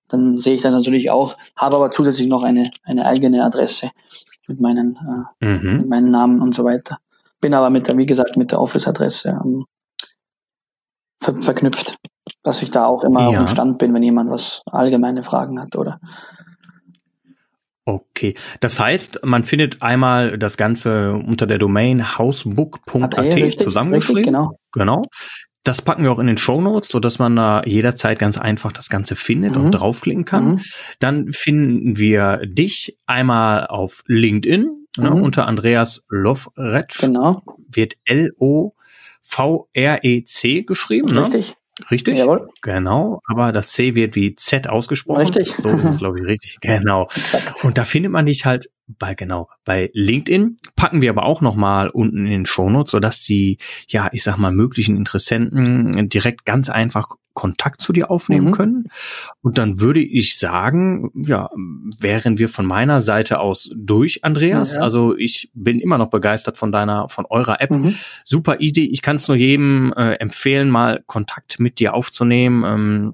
dann 0.09 0.37
sehe 0.37 0.55
ich 0.55 0.61
das 0.61 0.73
natürlich 0.73 1.11
auch, 1.11 1.37
habe 1.55 1.77
aber 1.77 1.91
zusätzlich 1.91 2.27
noch 2.27 2.43
eine, 2.43 2.69
eine 2.83 3.05
eigene 3.05 3.43
Adresse 3.43 3.91
mit 4.47 4.59
meinen, 4.59 4.99
äh, 5.39 5.45
mhm. 5.45 5.77
mit 5.77 5.89
meinen 5.89 6.11
Namen 6.11 6.41
und 6.41 6.53
so 6.53 6.65
weiter. 6.65 6.97
Bin 7.39 7.53
aber 7.53 7.69
mit 7.69 7.87
der, 7.87 7.97
wie 7.97 8.05
gesagt, 8.05 8.35
mit 8.35 8.51
der 8.51 8.59
Office-Adresse 8.59 9.29
ähm, 9.29 9.65
ver 11.17 11.35
verknüpft, 11.41 11.97
dass 12.43 12.61
ich 12.61 12.71
da 12.71 12.85
auch 12.85 13.03
immer 13.03 13.21
ja. 13.21 13.27
auf 13.27 13.37
dem 13.37 13.47
Stand 13.47 13.77
bin, 13.77 13.93
wenn 13.93 14.03
jemand 14.03 14.29
was 14.29 14.61
allgemeine 14.65 15.23
Fragen 15.23 15.61
hat 15.61 15.75
oder 15.75 15.99
Okay, 17.89 18.35
das 18.59 18.79
heißt, 18.79 19.21
man 19.25 19.43
findet 19.43 19.81
einmal 19.81 20.37
das 20.37 20.57
Ganze 20.57 21.13
unter 21.13 21.47
der 21.47 21.57
Domain 21.57 22.19
hausbook.at 22.19 23.59
zusammengeschrieben. 23.59 24.17
Richtig, 24.17 24.25
genau. 24.25 24.59
genau. 24.71 25.01
Das 25.63 25.81
packen 25.81 26.03
wir 26.03 26.11
auch 26.11 26.19
in 26.19 26.27
den 26.27 26.37
Show 26.37 26.61
Notes, 26.61 26.89
so 26.89 26.99
dass 26.99 27.19
man 27.19 27.35
da 27.35 27.63
jederzeit 27.65 28.17
ganz 28.17 28.37
einfach 28.37 28.71
das 28.71 28.89
Ganze 28.89 29.15
findet 29.15 29.55
mhm. 29.55 29.65
und 29.65 29.71
draufklicken 29.71 30.25
kann. 30.25 30.45
Mhm. 30.45 30.61
Dann 30.99 31.31
finden 31.31 31.97
wir 31.97 32.41
dich 32.45 32.97
einmal 33.05 33.67
auf 33.67 34.03
LinkedIn 34.07 34.79
ne, 34.97 35.09
mhm. 35.09 35.15
ne, 35.17 35.21
unter 35.21 35.47
Andreas 35.47 36.03
Lovretsch. 36.09 37.01
Genau. 37.01 37.43
Wird 37.67 37.95
L-O 38.05 38.73
V-R-E-C 39.21 40.63
geschrieben. 40.63 41.13
Ne? 41.13 41.21
Richtig. 41.21 41.49
Ne? 41.49 41.55
Richtig? 41.91 42.17
Jawohl. 42.17 42.49
Genau, 42.61 43.21
aber 43.27 43.51
das 43.51 43.71
C 43.71 43.95
wird 43.95 44.15
wie 44.15 44.35
Z 44.35 44.67
ausgesprochen. 44.67 45.21
Richtig. 45.21 45.55
So 45.55 45.69
ist 45.69 45.85
es, 45.85 45.97
glaube 45.97 46.19
ich, 46.19 46.25
richtig. 46.25 46.57
Genau. 46.61 47.07
Exakt. 47.15 47.63
Und 47.63 47.77
da 47.77 47.85
findet 47.85 48.11
man 48.11 48.25
dich 48.25 48.45
halt 48.45 48.69
bei 48.97 49.13
genau 49.13 49.49
bei 49.65 49.91
LinkedIn 49.93 50.57
packen 50.75 51.01
wir 51.01 51.09
aber 51.11 51.23
auch 51.23 51.41
noch 51.41 51.55
mal 51.55 51.89
unten 51.89 52.25
in 52.25 52.31
den 52.31 52.45
Shownotes, 52.45 52.91
sodass 52.91 53.21
die 53.21 53.57
ja 53.87 54.09
ich 54.11 54.23
sag 54.23 54.37
mal 54.37 54.51
möglichen 54.51 54.95
Interessenten 54.95 56.09
direkt 56.09 56.45
ganz 56.45 56.69
einfach 56.69 57.07
Kontakt 57.39 57.79
zu 57.79 57.93
dir 57.93 58.11
aufnehmen 58.11 58.47
mhm. 58.47 58.51
können. 58.51 58.83
Und 59.41 59.57
dann 59.57 59.79
würde 59.79 60.01
ich 60.01 60.37
sagen, 60.37 61.09
ja, 61.15 61.49
wären 61.97 62.37
wir 62.37 62.49
von 62.49 62.65
meiner 62.65 62.99
Seite 62.99 63.39
aus 63.39 63.69
durch, 63.73 64.25
Andreas. 64.25 64.75
Ja. 64.75 64.81
Also 64.81 65.15
ich 65.15 65.49
bin 65.53 65.79
immer 65.79 65.97
noch 65.97 66.09
begeistert 66.09 66.57
von 66.57 66.73
deiner, 66.73 67.07
von 67.07 67.25
eurer 67.29 67.61
App. 67.61 67.71
Mhm. 67.71 67.95
Super 68.25 68.59
easy. 68.59 68.89
Ich 68.91 69.01
kann 69.01 69.15
es 69.15 69.29
nur 69.29 69.37
jedem 69.37 69.93
äh, 69.95 70.15
empfehlen, 70.15 70.69
mal 70.69 71.01
Kontakt 71.05 71.61
mit 71.61 71.79
dir 71.79 71.93
aufzunehmen. 71.93 72.63
Ähm, 72.65 73.13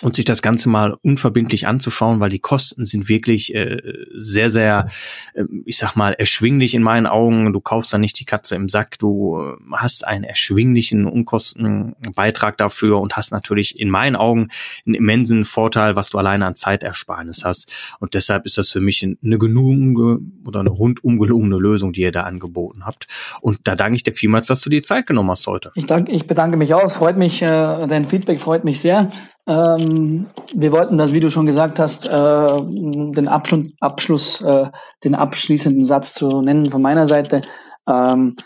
und 0.00 0.14
sich 0.14 0.24
das 0.24 0.42
Ganze 0.42 0.68
mal 0.68 0.96
unverbindlich 1.02 1.66
anzuschauen, 1.66 2.20
weil 2.20 2.28
die 2.28 2.38
Kosten 2.38 2.84
sind 2.84 3.08
wirklich 3.08 3.54
äh, 3.54 3.78
sehr, 4.14 4.48
sehr, 4.48 4.86
äh, 5.34 5.44
ich 5.64 5.78
sag 5.78 5.96
mal, 5.96 6.12
erschwinglich 6.12 6.74
in 6.74 6.82
meinen 6.82 7.06
Augen. 7.06 7.52
Du 7.52 7.60
kaufst 7.60 7.92
da 7.92 7.98
nicht 7.98 8.18
die 8.20 8.24
Katze 8.24 8.54
im 8.54 8.68
Sack, 8.68 8.98
du 8.98 9.38
äh, 9.40 9.56
hast 9.76 10.06
einen 10.06 10.22
erschwinglichen 10.22 11.06
Unkostenbeitrag 11.06 12.56
dafür 12.58 13.00
und 13.00 13.16
hast 13.16 13.32
natürlich 13.32 13.78
in 13.78 13.90
meinen 13.90 14.14
Augen 14.14 14.48
einen 14.86 14.94
immensen 14.94 15.44
Vorteil, 15.44 15.96
was 15.96 16.10
du 16.10 16.18
alleine 16.18 16.46
an 16.46 16.54
Zeitersparnis 16.54 17.44
hast. 17.44 17.72
Und 17.98 18.14
deshalb 18.14 18.46
ist 18.46 18.56
das 18.56 18.70
für 18.70 18.80
mich 18.80 19.02
eine 19.02 19.38
genugende 19.38 20.20
oder 20.46 20.60
eine 20.60 20.70
rundum 20.70 21.18
gelungene 21.18 21.56
Lösung, 21.56 21.92
die 21.92 22.02
ihr 22.02 22.12
da 22.12 22.22
angeboten 22.22 22.86
habt. 22.86 23.08
Und 23.40 23.60
da 23.64 23.74
danke 23.74 23.96
ich 23.96 24.04
dir 24.04 24.14
vielmals, 24.14 24.46
dass 24.46 24.60
du 24.60 24.70
dir 24.70 24.82
Zeit 24.82 25.06
genommen 25.06 25.30
hast 25.30 25.46
heute. 25.48 25.72
Ich, 25.74 25.86
danke, 25.86 26.12
ich 26.12 26.26
bedanke 26.26 26.56
mich 26.56 26.72
auch. 26.74 26.90
Freut 26.90 27.16
mich, 27.16 27.42
äh, 27.42 27.86
dein 27.88 28.04
Feedback 28.04 28.38
freut 28.38 28.64
mich 28.64 28.80
sehr. 28.80 29.10
Ähm, 29.48 30.26
wir 30.54 30.72
wollten 30.72 30.98
das, 30.98 31.14
wie 31.14 31.20
du 31.20 31.30
schon 31.30 31.46
gesagt 31.46 31.78
hast, 31.78 32.06
äh, 32.06 32.60
den 32.60 33.28
Abschluss, 33.28 33.64
Abschluss 33.80 34.42
äh, 34.42 34.66
den 35.04 35.14
abschließenden 35.14 35.86
Satz 35.86 36.12
zu 36.12 36.42
nennen 36.42 36.66
von 36.66 36.82
meiner 36.82 37.06
Seite. 37.06 37.40
Ähm, 37.88 38.36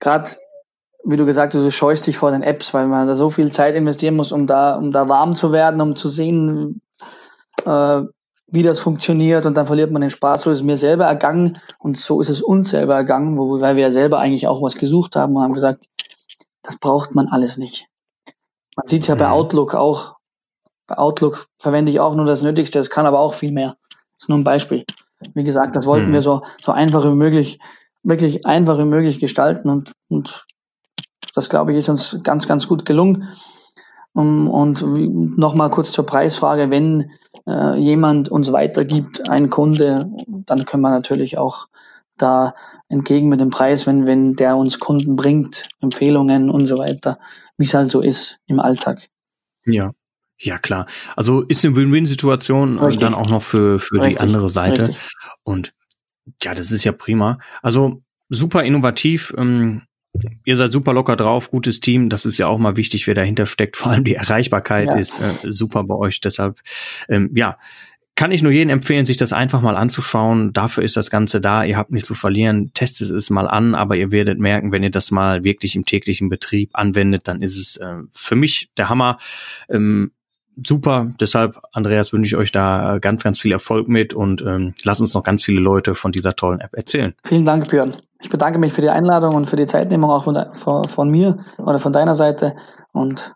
Gerade, 0.00 0.30
wie 1.04 1.16
du 1.16 1.24
gesagt 1.24 1.54
hast, 1.54 1.62
du 1.62 1.70
scheust 1.70 2.06
dich 2.06 2.18
vor 2.18 2.30
den 2.30 2.42
Apps, 2.42 2.74
weil 2.74 2.88
man 2.88 3.06
da 3.06 3.14
so 3.14 3.30
viel 3.30 3.50
Zeit 3.52 3.74
investieren 3.74 4.16
muss, 4.16 4.32
um 4.32 4.46
da, 4.46 4.74
um 4.74 4.92
da 4.92 5.08
warm 5.08 5.34
zu 5.34 5.50
werden, 5.50 5.80
um 5.80 5.96
zu 5.96 6.10
sehen, 6.10 6.82
äh, 7.64 8.02
wie 8.48 8.62
das 8.62 8.80
funktioniert 8.80 9.46
und 9.46 9.54
dann 9.54 9.64
verliert 9.64 9.92
man 9.92 10.02
den 10.02 10.10
Spaß. 10.10 10.42
So 10.42 10.50
ist 10.50 10.58
es 10.58 10.62
mir 10.62 10.76
selber 10.76 11.06
ergangen 11.06 11.58
und 11.78 11.96
so 11.96 12.20
ist 12.20 12.28
es 12.28 12.42
uns 12.42 12.68
selber 12.68 12.96
ergangen, 12.96 13.38
wo, 13.38 13.62
weil 13.62 13.76
wir 13.76 13.90
selber 13.90 14.18
eigentlich 14.18 14.46
auch 14.46 14.60
was 14.60 14.74
gesucht 14.74 15.16
haben 15.16 15.36
und 15.36 15.42
haben 15.42 15.54
gesagt, 15.54 15.86
das 16.62 16.78
braucht 16.78 17.14
man 17.14 17.28
alles 17.28 17.56
nicht. 17.56 17.88
Man 18.76 18.86
sieht 18.86 19.06
ja 19.06 19.14
bei 19.14 19.26
mhm. 19.26 19.32
Outlook 19.32 19.74
auch. 19.74 20.16
Bei 20.86 20.98
Outlook 20.98 21.46
verwende 21.58 21.92
ich 21.92 22.00
auch 22.00 22.14
nur 22.14 22.26
das 22.26 22.42
Nötigste. 22.42 22.78
Es 22.78 22.90
kann 22.90 23.06
aber 23.06 23.20
auch 23.20 23.34
viel 23.34 23.52
mehr. 23.52 23.76
Das 23.90 24.24
ist 24.24 24.28
nur 24.28 24.38
ein 24.38 24.44
Beispiel. 24.44 24.84
Wie 25.34 25.44
gesagt, 25.44 25.76
das 25.76 25.86
wollten 25.86 26.08
mhm. 26.08 26.14
wir 26.14 26.20
so, 26.20 26.42
so 26.60 26.72
einfach 26.72 27.04
wie 27.04 27.14
möglich, 27.14 27.58
wirklich 28.02 28.46
einfach 28.46 28.78
wie 28.78 28.84
möglich 28.84 29.20
gestalten 29.20 29.68
und, 29.68 29.92
und 30.08 30.44
das 31.34 31.48
glaube 31.48 31.72
ich 31.72 31.78
ist 31.78 31.88
uns 31.88 32.18
ganz, 32.22 32.48
ganz 32.48 32.68
gut 32.68 32.84
gelungen. 32.84 33.28
Um, 34.14 34.50
und 34.50 34.84
nochmal 35.38 35.70
kurz 35.70 35.90
zur 35.90 36.04
Preisfrage, 36.04 36.70
wenn 36.70 37.10
äh, 37.48 37.78
jemand 37.78 38.28
uns 38.28 38.52
weitergibt, 38.52 39.30
ein 39.30 39.48
Kunde, 39.48 40.10
dann 40.26 40.66
können 40.66 40.82
wir 40.82 40.90
natürlich 40.90 41.38
auch 41.38 41.68
da 42.18 42.54
entgegen 42.90 43.30
mit 43.30 43.40
dem 43.40 43.50
Preis, 43.50 43.86
wenn, 43.86 44.06
wenn 44.06 44.36
der 44.36 44.58
uns 44.58 44.78
Kunden 44.78 45.16
bringt, 45.16 45.66
Empfehlungen 45.80 46.50
und 46.50 46.66
so 46.66 46.76
weiter, 46.76 47.18
wie 47.62 47.66
es 47.66 47.74
halt 47.74 47.92
so 47.92 48.00
ist 48.00 48.38
im 48.46 48.58
Alltag. 48.58 49.08
Ja. 49.64 49.92
Ja, 50.38 50.58
klar. 50.58 50.86
Also 51.14 51.42
ist 51.42 51.64
eine 51.64 51.76
Win-Win-Situation 51.76 52.76
äh, 52.78 52.96
dann 52.96 53.14
auch 53.14 53.30
noch 53.30 53.42
für, 53.42 53.78
für 53.78 54.00
die 54.00 54.18
andere 54.18 54.50
Seite. 54.50 54.88
Richtig. 54.88 54.98
Und 55.44 55.72
ja, 56.42 56.52
das 56.52 56.72
ist 56.72 56.82
ja 56.82 56.90
prima. 56.90 57.38
Also 57.62 58.02
super 58.28 58.64
innovativ. 58.64 59.32
Ähm, 59.38 59.82
ihr 60.44 60.56
seid 60.56 60.72
super 60.72 60.94
locker 60.94 61.14
drauf, 61.14 61.52
gutes 61.52 61.78
Team. 61.78 62.08
Das 62.08 62.26
ist 62.26 62.38
ja 62.38 62.48
auch 62.48 62.58
mal 62.58 62.76
wichtig, 62.76 63.06
wer 63.06 63.14
dahinter 63.14 63.46
steckt. 63.46 63.76
Vor 63.76 63.92
allem 63.92 64.02
die 64.02 64.16
Erreichbarkeit 64.16 64.92
ja. 64.94 64.98
ist 64.98 65.20
äh, 65.20 65.52
super 65.52 65.84
bei 65.84 65.94
euch. 65.94 66.18
Deshalb, 66.18 66.58
ähm, 67.08 67.30
ja, 67.36 67.56
kann 68.14 68.30
ich 68.30 68.42
nur 68.42 68.52
jedem 68.52 68.70
empfehlen, 68.70 69.04
sich 69.04 69.16
das 69.16 69.32
einfach 69.32 69.62
mal 69.62 69.76
anzuschauen. 69.76 70.52
Dafür 70.52 70.84
ist 70.84 70.96
das 70.96 71.10
Ganze 71.10 71.40
da. 71.40 71.64
Ihr 71.64 71.76
habt 71.76 71.90
nichts 71.90 72.08
zu 72.08 72.14
verlieren. 72.14 72.70
Testet 72.74 73.10
es 73.10 73.30
mal 73.30 73.48
an, 73.48 73.74
aber 73.74 73.96
ihr 73.96 74.12
werdet 74.12 74.38
merken, 74.38 74.70
wenn 74.70 74.82
ihr 74.82 74.90
das 74.90 75.10
mal 75.10 75.44
wirklich 75.44 75.76
im 75.76 75.84
täglichen 75.84 76.28
Betrieb 76.28 76.70
anwendet, 76.74 77.26
dann 77.26 77.40
ist 77.40 77.56
es 77.56 77.78
äh, 77.78 77.96
für 78.10 78.36
mich 78.36 78.70
der 78.76 78.90
Hammer. 78.90 79.16
Ähm, 79.70 80.12
super. 80.62 81.12
Deshalb, 81.20 81.58
Andreas, 81.72 82.12
wünsche 82.12 82.34
ich 82.34 82.36
euch 82.36 82.52
da 82.52 82.98
ganz, 83.00 83.22
ganz 83.22 83.40
viel 83.40 83.52
Erfolg 83.52 83.88
mit 83.88 84.12
und 84.12 84.42
ähm, 84.42 84.74
lasst 84.84 85.00
uns 85.00 85.14
noch 85.14 85.22
ganz 85.22 85.42
viele 85.42 85.60
Leute 85.60 85.94
von 85.94 86.12
dieser 86.12 86.36
tollen 86.36 86.60
App 86.60 86.74
erzählen. 86.74 87.14
Vielen 87.24 87.46
Dank, 87.46 87.68
Björn. 87.70 87.94
Ich 88.20 88.28
bedanke 88.28 88.58
mich 88.58 88.72
für 88.72 88.82
die 88.82 88.90
Einladung 88.90 89.34
und 89.34 89.46
für 89.46 89.56
die 89.56 89.66
Zeitnehmung 89.66 90.10
auch 90.10 90.24
von, 90.24 90.38
von, 90.52 90.84
von 90.84 91.10
mir 91.10 91.44
oder 91.58 91.78
von 91.78 91.92
deiner 91.92 92.14
Seite 92.14 92.54
und 92.92 93.34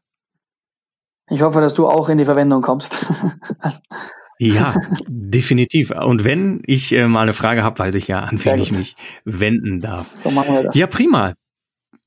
ich 1.28 1.42
hoffe, 1.42 1.60
dass 1.60 1.74
du 1.74 1.88
auch 1.88 2.08
in 2.08 2.18
die 2.18 2.24
Verwendung 2.24 2.62
kommst. 2.62 3.06
Ja, 4.38 4.75
definitiv. 5.09 5.90
Und 5.90 6.25
wenn 6.25 6.62
ich 6.66 6.92
äh, 6.92 7.07
mal 7.09 7.22
eine 7.22 7.33
Frage 7.33 7.62
habe, 7.62 7.79
weiß 7.79 7.94
ich 7.94 8.09
ja, 8.09 8.20
an 8.20 8.44
wen 8.44 8.59
ich 8.61 8.72
mich 8.72 8.94
wenden 9.25 9.81
darf. 9.81 10.14
So 10.14 10.31
machen 10.31 10.55
wir 10.55 10.62
das. 10.64 10.77
Ja, 10.77 10.87
prima. 10.87 11.35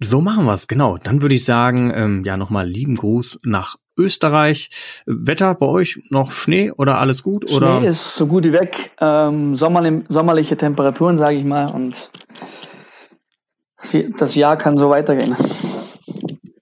So 0.02 0.22
machen 0.22 0.46
wir 0.46 0.54
es, 0.54 0.68
genau. 0.68 0.98
Dann 0.98 1.22
würde 1.22 1.36
ich 1.36 1.44
sagen, 1.44 1.92
ähm, 1.94 2.24
ja, 2.24 2.38
nochmal 2.38 2.68
lieben 2.68 2.96
Gruß 2.96 3.42
nach 3.44 3.76
Österreich. 3.98 4.70
Wetter 5.06 5.54
bei 5.56 5.66
euch 5.66 6.00
noch 6.10 6.32
Schnee 6.32 6.72
oder 6.72 7.00
alles 7.00 7.22
gut? 7.22 7.50
Schnee 7.50 7.58
oder? 7.58 7.84
ist 7.84 8.16
so 8.16 8.26
gut 8.26 8.46
wie 8.46 8.54
weg. 8.54 8.92
Ähm, 9.02 9.56
sommerlich, 9.56 10.06
sommerliche 10.08 10.56
Temperaturen, 10.56 11.18
sage 11.18 11.36
ich 11.36 11.44
mal. 11.44 11.70
Und 11.72 12.10
das 14.18 14.36
Jahr 14.36 14.58
kann 14.58 14.78
so 14.78 14.90
weitergehen. 14.90 15.36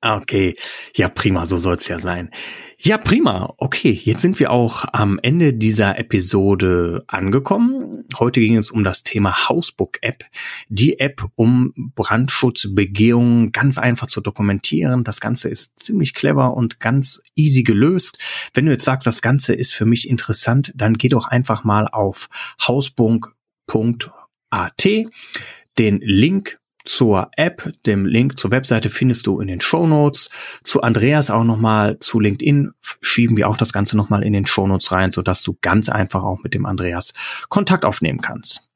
Okay, 0.02 0.56
ja 0.96 1.10
prima, 1.10 1.46
so 1.46 1.58
soll's 1.58 1.88
ja 1.88 1.98
sein. 1.98 2.32
Ja, 2.80 3.00
prima. 3.00 3.56
Okay, 3.58 3.90
jetzt 3.90 4.22
sind 4.22 4.40
wir 4.40 4.52
auch 4.52 4.86
am 4.94 5.18
Ende 5.24 5.52
dieser 5.52 5.98
Episode 5.98 7.04
angekommen. 7.08 8.06
Heute 8.20 8.40
ging 8.40 8.56
es 8.56 8.70
um 8.70 8.84
das 8.84 9.02
Thema 9.02 9.50
Hausbook-App. 9.50 10.24
Die 10.70 11.00
App, 11.00 11.28
um 11.36 11.74
Brandschutzbegehungen 11.96 13.52
ganz 13.52 13.80
einfach 13.80 14.06
zu 14.06 14.22
dokumentieren. 14.22 15.04
Das 15.04 15.20
Ganze 15.20 15.50
ist 15.50 15.80
ziemlich 15.80 16.13
clever 16.13 16.54
und 16.54 16.80
ganz 16.80 17.20
easy 17.34 17.63
gelöst. 17.63 18.20
Wenn 18.54 18.68
du 18.68 18.72
jetzt 18.74 18.86
sagst, 18.86 19.08
das 19.08 19.24
Ganze 19.24 19.56
ist 19.56 19.74
für 19.74 19.86
mich 19.86 20.08
interessant, 20.08 20.72
dann 20.76 20.94
geh 20.94 21.10
doch 21.10 21.28
einfach 21.28 21.63
mal 21.63 21.88
auf 21.88 22.30
hausbook.at. 22.62 24.12
Den 25.80 26.00
Link 26.04 26.60
zur 26.88 27.30
App, 27.36 27.71
dem 27.86 28.06
Link 28.06 28.39
zur 28.39 28.52
Webseite 28.52 28.89
findest 28.89 29.28
du 29.28 29.39
in 29.39 29.47
den 29.47 29.62
Show 29.62 29.88
Notes. 29.88 30.30
Zu 30.63 30.82
Andreas 30.82 31.30
auch 31.30 31.43
nochmal, 31.43 32.00
zu 32.00 32.19
LinkedIn 32.19 32.71
schieben 33.02 33.38
wir 33.38 33.50
auch 33.50 33.58
das 33.58 33.73
Ganze 33.73 33.97
nochmal 33.97 34.23
in 34.23 34.34
den 34.34 34.45
Show 34.45 34.67
Notes 34.67 34.91
rein, 34.91 35.12
sodass 35.12 35.43
du 35.43 35.58
ganz 35.62 35.89
einfach 35.89 36.23
auch 36.23 36.39
mit 36.43 36.54
dem 36.54 36.65
Andreas 36.65 37.13
Kontakt 37.50 37.86
aufnehmen 37.86 38.19
kannst. 38.19 38.71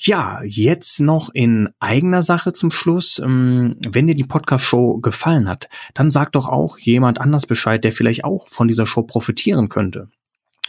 Ja, 0.00 0.42
jetzt 0.44 1.00
noch 1.00 1.30
in 1.34 1.70
eigener 1.80 2.22
Sache 2.22 2.52
zum 2.52 2.70
Schluss. 2.70 3.18
Ähm, 3.18 3.76
wenn 3.80 4.06
dir 4.06 4.14
die 4.14 4.22
Podcast-Show 4.22 4.98
gefallen 4.98 5.48
hat, 5.48 5.68
dann 5.94 6.12
sag 6.12 6.30
doch 6.32 6.46
auch 6.46 6.78
jemand 6.78 7.20
anders 7.20 7.46
Bescheid, 7.46 7.82
der 7.82 7.92
vielleicht 7.92 8.24
auch 8.24 8.46
von 8.46 8.68
dieser 8.68 8.86
Show 8.86 9.02
profitieren 9.02 9.68
könnte. 9.68 10.08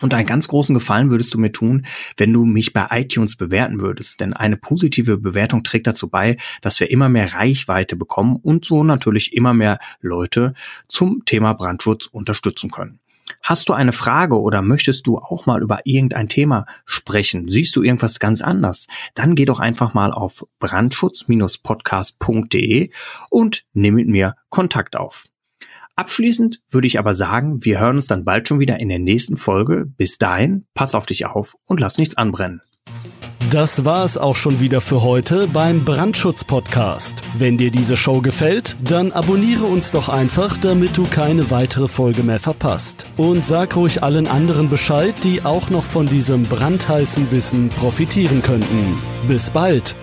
Und 0.01 0.13
einen 0.13 0.27
ganz 0.27 0.47
großen 0.47 0.73
Gefallen 0.73 1.11
würdest 1.11 1.33
du 1.33 1.37
mir 1.37 1.51
tun, 1.51 1.85
wenn 2.17 2.33
du 2.33 2.45
mich 2.45 2.73
bei 2.73 2.87
iTunes 2.91 3.35
bewerten 3.35 3.81
würdest. 3.81 4.19
Denn 4.19 4.33
eine 4.33 4.57
positive 4.57 5.17
Bewertung 5.17 5.63
trägt 5.63 5.87
dazu 5.87 6.09
bei, 6.09 6.37
dass 6.61 6.79
wir 6.79 6.91
immer 6.91 7.09
mehr 7.09 7.33
Reichweite 7.33 7.95
bekommen 7.95 8.37
und 8.37 8.65
so 8.65 8.83
natürlich 8.83 9.33
immer 9.33 9.53
mehr 9.53 9.79
Leute 10.01 10.53
zum 10.87 11.23
Thema 11.25 11.53
Brandschutz 11.53 12.07
unterstützen 12.07 12.71
können. 12.71 12.99
Hast 13.41 13.69
du 13.69 13.73
eine 13.73 13.93
Frage 13.93 14.41
oder 14.41 14.61
möchtest 14.61 15.07
du 15.07 15.17
auch 15.17 15.45
mal 15.45 15.61
über 15.61 15.79
irgendein 15.85 16.27
Thema 16.29 16.65
sprechen? 16.85 17.49
Siehst 17.49 17.75
du 17.75 17.83
irgendwas 17.83 18.19
ganz 18.19 18.41
anders? 18.41 18.87
Dann 19.13 19.35
geh 19.35 19.45
doch 19.45 19.59
einfach 19.59 19.93
mal 19.93 20.11
auf 20.11 20.47
brandschutz-podcast.de 20.59 22.89
und 23.29 23.65
nimm 23.73 23.95
mit 23.95 24.07
mir 24.07 24.35
Kontakt 24.49 24.95
auf. 24.95 25.25
Abschließend 25.99 26.61
würde 26.69 26.87
ich 26.87 26.97
aber 26.97 27.13
sagen, 27.13 27.65
wir 27.65 27.81
hören 27.81 27.97
uns 27.97 28.07
dann 28.07 28.23
bald 28.23 28.47
schon 28.47 28.61
wieder 28.61 28.79
in 28.79 28.87
der 28.87 28.99
nächsten 28.99 29.35
Folge. 29.35 29.85
Bis 29.97 30.17
dahin, 30.17 30.63
pass 30.73 30.95
auf 30.95 31.05
dich 31.05 31.25
auf 31.25 31.57
und 31.65 31.81
lass 31.81 31.97
nichts 31.97 32.15
anbrennen. 32.15 32.61
Das 33.49 33.83
war 33.83 34.05
es 34.05 34.17
auch 34.17 34.37
schon 34.37 34.61
wieder 34.61 34.79
für 34.79 35.03
heute 35.03 35.49
beim 35.49 35.83
Brandschutz-Podcast. 35.83 37.23
Wenn 37.37 37.57
dir 37.57 37.69
diese 37.69 37.97
Show 37.97 38.21
gefällt, 38.21 38.77
dann 38.81 39.11
abonniere 39.11 39.65
uns 39.65 39.91
doch 39.91 40.07
einfach, 40.07 40.57
damit 40.57 40.95
du 40.95 41.03
keine 41.03 41.51
weitere 41.51 41.89
Folge 41.89 42.23
mehr 42.23 42.39
verpasst. 42.39 43.05
Und 43.17 43.43
sag 43.43 43.75
ruhig 43.75 44.01
allen 44.01 44.27
anderen 44.27 44.69
Bescheid, 44.69 45.15
die 45.25 45.43
auch 45.43 45.69
noch 45.69 45.83
von 45.83 46.07
diesem 46.07 46.43
brandheißen 46.43 47.29
Wissen 47.31 47.67
profitieren 47.67 48.41
könnten. 48.41 48.97
Bis 49.27 49.51
bald! 49.51 49.97